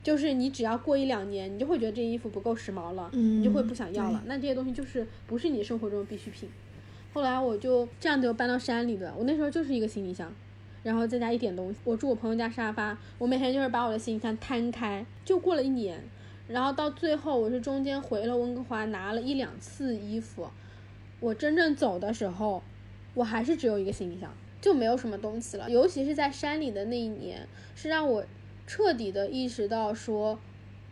[0.03, 4.21] 就是你只要过一两年，你就会觉得这衣服不够时髦了，嗯你就会不想要了。
[4.27, 6.49] 那这些东西就是不是你生活中的必需品。
[7.13, 9.15] 后来我就这样就搬到山里了。
[9.17, 10.33] 我那时候就是一个行李箱，
[10.85, 11.81] 然后再加一点东西。
[11.83, 15.05] 我住我朋友家沙发，我每天就是把我的行李箱摊开。
[15.25, 16.01] 就过了一年，
[16.47, 20.49] 然后到最后我是中间回了温哥华拿了一两次衣服。
[21.19, 22.63] 我真正走的时候，
[23.15, 24.31] 我还是只有一个行李箱，
[24.61, 25.69] 就没有什么东西了。
[25.69, 28.25] 尤其是在山里的那一年，是让我
[28.67, 30.39] 彻底的意识到说，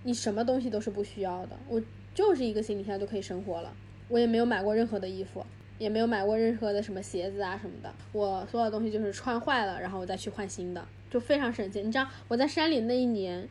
[0.04, 1.58] 你什么东西都是不需要的。
[1.68, 1.82] 我
[2.14, 3.74] 就是一个行李箱就可以生活了。
[4.08, 5.44] 我也没有买过任何的衣服，
[5.82, 7.92] 也没有买过任何的什么鞋子啊什么的。
[8.12, 11.84] 我所有东西就是穿坏了，然后我再去换新的，就非常省钱。
[11.84, 13.48] 你知道我在山里那一年，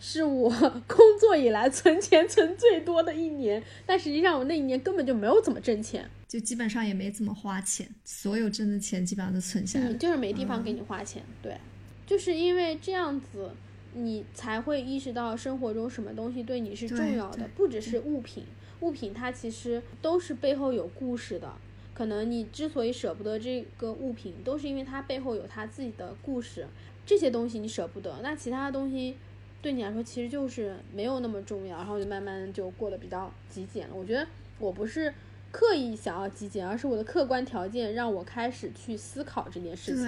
[0.00, 0.50] 是我
[0.88, 6.10] 工作以来存钱存最多的一年，但实际上我那一年根本就没有怎么挣钱。
[6.26, 11.56] 就基本上也没怎么花钱，所有挣的钱基本上都存下来就是没地方给你花钱，对，
[12.06, 13.50] 就是因为这样子，
[13.94, 18.44] 你才会意识到生活中什么东西对你是重要的，不只是物品，
[18.80, 21.50] 物品它其实都是背后有故事的。
[21.98, 26.64] 可能你之所以舍不得这个物品，都是因为它背后有它自己的故事。
[27.04, 29.16] 这些东西你舍不得，那其他的东西
[29.60, 33.94] 对你来说其实就是没有那么重要，然后就慢慢就过得比较极简了。
[33.96, 34.24] 我觉得
[34.60, 35.12] 我不是
[35.50, 40.04] 刻意想要极简，而是我的客观条件让我开始去思考这件事情。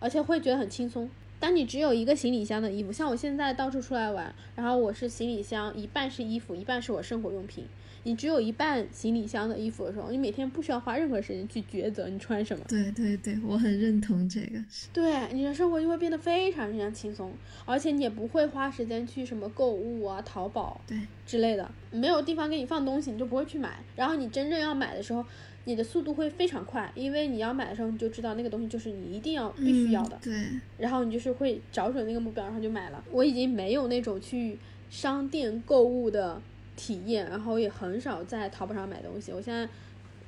[0.00, 1.10] 而且会觉得很轻松。
[1.38, 7.64] 当你只有一个行李箱的衣服，像我现在到处出来玩，然后我是行李箱一半是衣服，一半是我生活用品。
[8.04, 12.64] 你只有一半行李箱的衣服的时候，你每天不需要花任何时间去抉择你穿什么。
[12.68, 14.60] 对对对，我很认同这个。
[14.92, 17.32] 对，你的生活就会变得非常非常轻松，
[17.64, 23.76] 而且你也不会花时间去什么购物啊、淘宝对之类的，没有地方给你放东西，你就不会去买。
[23.96, 25.24] 然后你真正要买的时候，
[25.66, 30.16] 你的速度会非常快，因为你要买的时候你就知道那个东西就是你一定要必须要的。
[30.16, 33.04] 嗯、对，然后你就是会找准那个目标，然后就买了。
[33.10, 34.56] 我已经没有那种去
[34.88, 36.40] 商店购物的
[36.76, 39.32] 体验，然后也很少在淘宝上买东西。
[39.32, 39.68] 我现在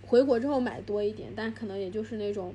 [0.03, 2.53] 回国之后买多一点，但可能也就是那种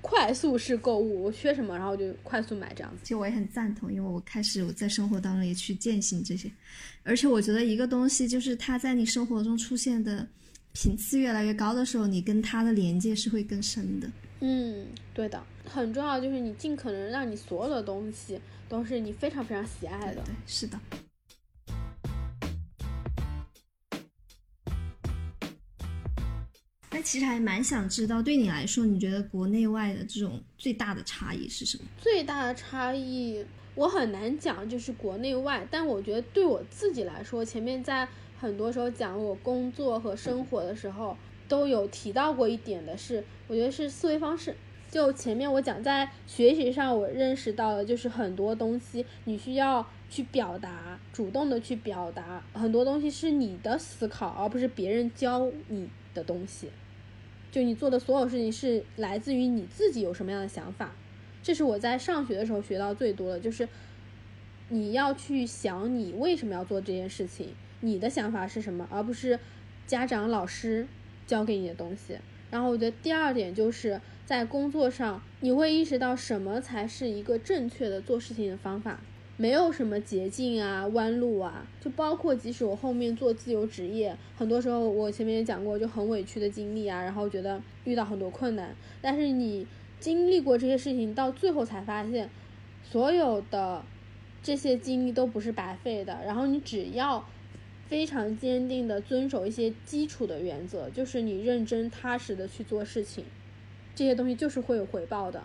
[0.00, 3.00] 快速式购物，我缺什么然后就快速买这样子。
[3.02, 6.48] 其实我也很赞同，因为我开始我在生活当中也去践行这些，
[7.02, 10.28] 而且我觉得一个东西就是它在你生活中出现的
[10.72, 14.08] 频次越来越高的时候，你跟它的连接是会更深的。
[14.40, 20.22] 嗯，对的，很重要就是你尽可能让你所有的东西都是你非常非常喜爱的。
[20.22, 20.78] 对，是的。
[26.92, 31.84] 那其实还蛮想知道，对你来说，你觉得国内外的这种最大的差异是什么？
[31.98, 33.44] 最大的差异
[33.74, 38.08] 我很难讲，就是国内外，但我觉得对我自己来说，前面在
[38.40, 41.14] 很多时候讲我工作和生活的时候，
[41.46, 44.56] 都有提到过一点的是，我觉得是思维方式。
[44.90, 56.70] 就前面我讲，在学习上我认识到了，就是很多东西你需要去表达，主动的去表达，很多东西是你的思考，而不是别人教你的东西。
[57.52, 60.92] 就你做的所有事情是来自于你自己有什么样的想法，
[61.42, 63.68] 这是我在上学的时候学到最多的，就是
[64.70, 69.38] 你要去想你为什么要做这件事情，你的想法是什么，而不是
[69.86, 70.86] 家长、老师
[71.26, 72.18] 教给你的东西。
[72.50, 79.00] 然后我觉得第二点就是在工作上，你会意识到什么才是一个正确的做事情的方法。
[79.36, 89.66] 没有什么捷径啊、弯路啊，就包括即使我后面做自由职业，很多时候我前面也讲过，就很委屈的经历啊，然后觉得遇到很多困难，但是你
[89.98, 92.28] 经历过这些事情，到最后才发现，
[92.84, 93.82] 所有的
[94.42, 96.18] 这些经历都不是白费的。
[96.26, 97.24] 然后你只要
[97.90, 103.24] 非常坚定的遵守一些基础的原则，就是你认真踏实的去做事情，
[103.96, 105.42] 这些东西就是会有回报的。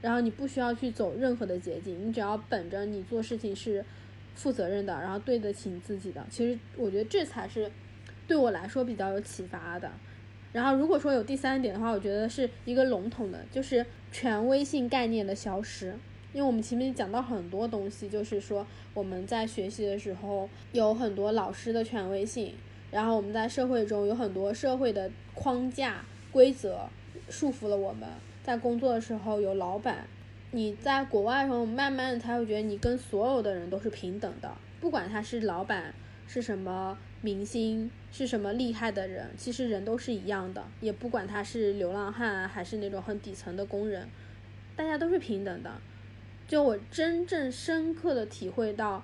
[0.00, 3.84] 然后你不需要去走任何的捷径，你只要本着你做事情是
[4.34, 6.24] 负责任的，然后对得起你自己的。
[6.30, 7.70] 其实我觉得这才是
[8.26, 9.92] 对我来说比较有启发的。
[10.50, 15.94] 然后如果说有第三点的话，我觉得是一个笼统的，就是权威性概念的消失。
[16.32, 22.54] 因为我们前面讲到很多东西，就是说我们在学习的时候有很多老师的权威性，
[22.90, 26.88] 然后我们在社会中有很多社会的框架规则
[27.28, 28.08] 束缚了我们。
[28.42, 30.06] 在工作的时候有老板，
[30.50, 35.94] 你在国外的时候，慢慢的才会觉得你跟所有的人都是平等的，不管他是老板，
[36.26, 44.08] 是什么明星，是什么厉害的人，其实人都是一样的，也不管他是流浪汉还是那种很底层的工人，
[44.74, 45.70] 大家都是平等的。
[46.52, 49.02] 就我真正深刻的体会到，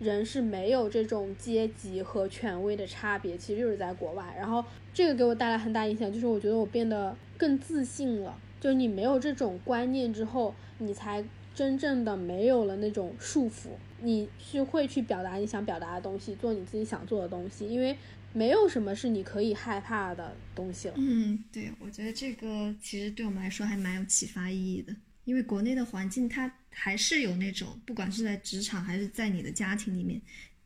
[0.00, 4.34] 人是没有这种阶级和权威的差别，其实就是在国外。
[4.36, 8.36] 然后这个给我带来很大影响，就是我觉得我变得更自信了。
[8.60, 11.24] 就你没有这种观念之后，你才
[11.54, 13.68] 真正的没有了那种束缚，
[14.00, 17.96] 你是会去表达你想表达的东西，做你自己想做的东西，因为
[18.32, 20.94] 没有什么是你可以害怕的东西了。
[20.96, 24.92] 嗯，对，我觉得这个其实对我们来说还蛮有启发意义的，
[25.24, 30.20] 因为国内的环境它还是有那种，不管是在职场还是在你的家庭里面，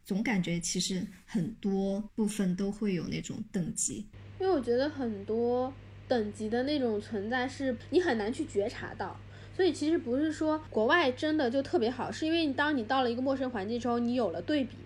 [0.05, 4.07] 总感觉其实很多部分都会有那种等级。
[4.38, 5.72] 因为我觉得很多。
[6.07, 9.18] 等级的那种存在是你很难去觉察到，
[9.57, 14.76] 所以其实不是说国外真的就特别好，是因为当你到了一个陌生环境之后，你有了对比，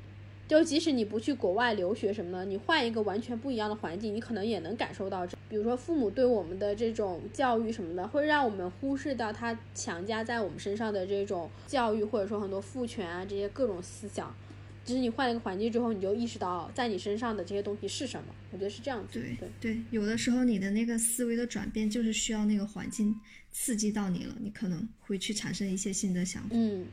[0.49, 5.37] 就即使你不去国外留学什么的，你换一个完全不一样的环境，你可能也能感受到这。
[5.49, 14.35] 比如说父母对我们的这种教育什么的，会让我们忽视到他强加在我们身上的这种教育，或者说很多父权啊这些各种思想。
[14.85, 18.27] 其实你换了一个环境之后，你就意识到在你身上的这些东西是什么。
[18.51, 19.21] 我觉得是这样子。
[19.21, 23.15] 对对对，有的时候你的那个思维的转变，就是需要那个环境
[23.53, 26.49] 刺激到你了，你可能会去产生一些新的想法。
[26.53, 26.87] 嗯，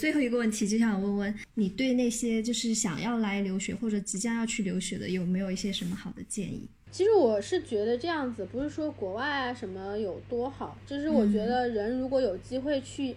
[0.00, 6.66] 最后一个问题就想问问你，对那些就是想要来留学或者即将要去留学的，有没有一些什么好的建议？
[6.90, 13.14] 其实我是觉得这样子，不是说国外啊什么有多好，就是我觉得人如果有机会去。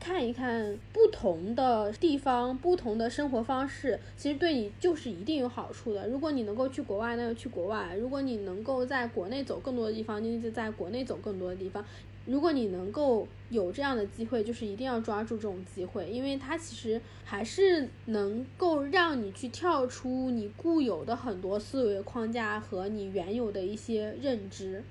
[0.00, 6.06] 看一看不同的地方，不同的生活方式，其实对你就是一定有好处的。
[6.08, 11.82] 如果你能够去国外，那就去国外；如果你能够在国内走更多的地方，那就在国内走更多的地方。
[12.26, 24.82] 如果你能够有这样的机会，就是一定要抓住这种机会，因为它其实还是能够让你去跳出你固有的很多思维框架和你原有的一些认知。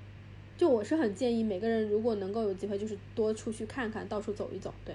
[0.56, 4.72] 就我是很建议每个人，如果能够有机会，就是多出去看看，到处走一走。
[4.84, 4.94] 对，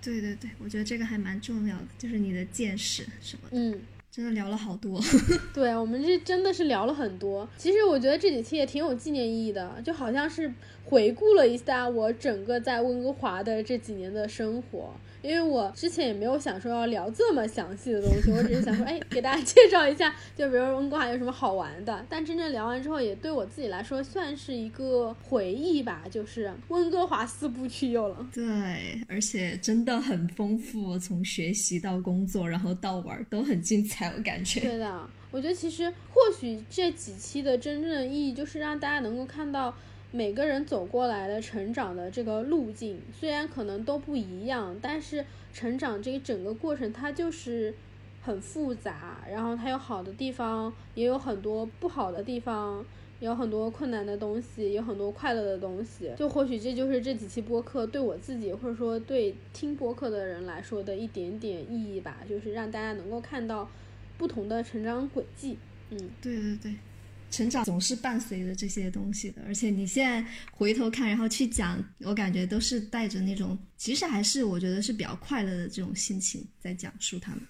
[0.00, 3.56] 对对对，我觉得这个还蛮重要的，就是你的见识什么的。
[3.58, 5.00] 嗯，真的聊了好多。
[5.52, 7.48] 对我们这真的是聊了很多。
[7.56, 10.54] 其实我觉得这几期也挺有纪念意义的，就好像是
[10.84, 14.92] 回顾了一下我整个在温哥华的这几年的生活。
[15.22, 22.02] 因为我之前也没有想说要聊这么详细的东西，我只是想说，哎，给大家介绍一下， 就比如温哥华有什么好玩的。
[22.08, 28.26] 但真正聊完之后，也对我自己来说算是一个回忆吧，就是温哥华四部曲有了。
[28.32, 34.60] 对，而且真的很丰富，从学习到工作，然后到玩都很精彩，我感觉。
[34.60, 39.74] 对的，我觉得其实或许这几期的真正的意义就是让大家能够看到。
[40.12, 47.72] 每个人走过来的成长的这个路径，虽然可能都不一样，但是成长这一整个过程它就是
[48.20, 52.84] 很复杂，然后它有好的地方，也有很多不好的地方，
[53.20, 56.10] 有很多困难的东西，有很多快乐的东西。
[56.16, 63.70] 就或许这就是这几期播客对我自己，或者说对听播客的人来说的一点点意义吧，就是让大家能够看到
[64.18, 65.56] 不同的成长轨迹。
[65.90, 66.74] 嗯，对对对。
[67.30, 77.40] 成长总是伴随着这些东西的，而且你现在回头看，然后去讲，我感觉都是带着那种，其实还是我觉得是比较快乐的这种心情在讲述他们。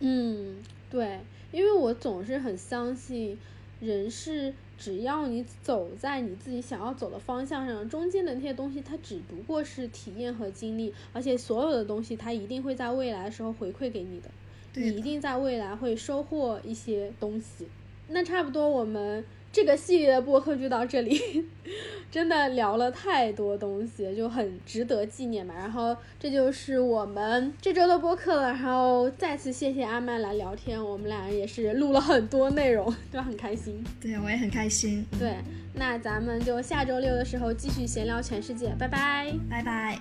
[0.00, 0.56] 嗯，
[0.90, 1.18] 对，
[1.52, 3.36] 因为我总是很相信，
[3.80, 14.30] 人是只要你走在你自己想要走的方向上，中间的那些东西它只不过是体验和经历，而且所有的东西它一定会在未来的时候回馈给你的，
[14.74, 17.66] 你一定在未来会收获一些东西。
[18.10, 21.44] 那差不多，我们这个系列的播客就到这里，
[22.10, 25.54] 真的聊了太多东西，就很值得纪念嘛。
[25.56, 28.48] 然后这就是我们这周的播客了。
[28.48, 33.82] 然后再次谢谢阿曼来聊天，我们俩也是录了很多内容，都很开心。
[34.00, 35.04] 对，我也很开心。
[35.18, 35.36] 对，
[35.74, 39.98] 那咱们就下周六的时候继续闲聊全世界，拜拜，拜拜。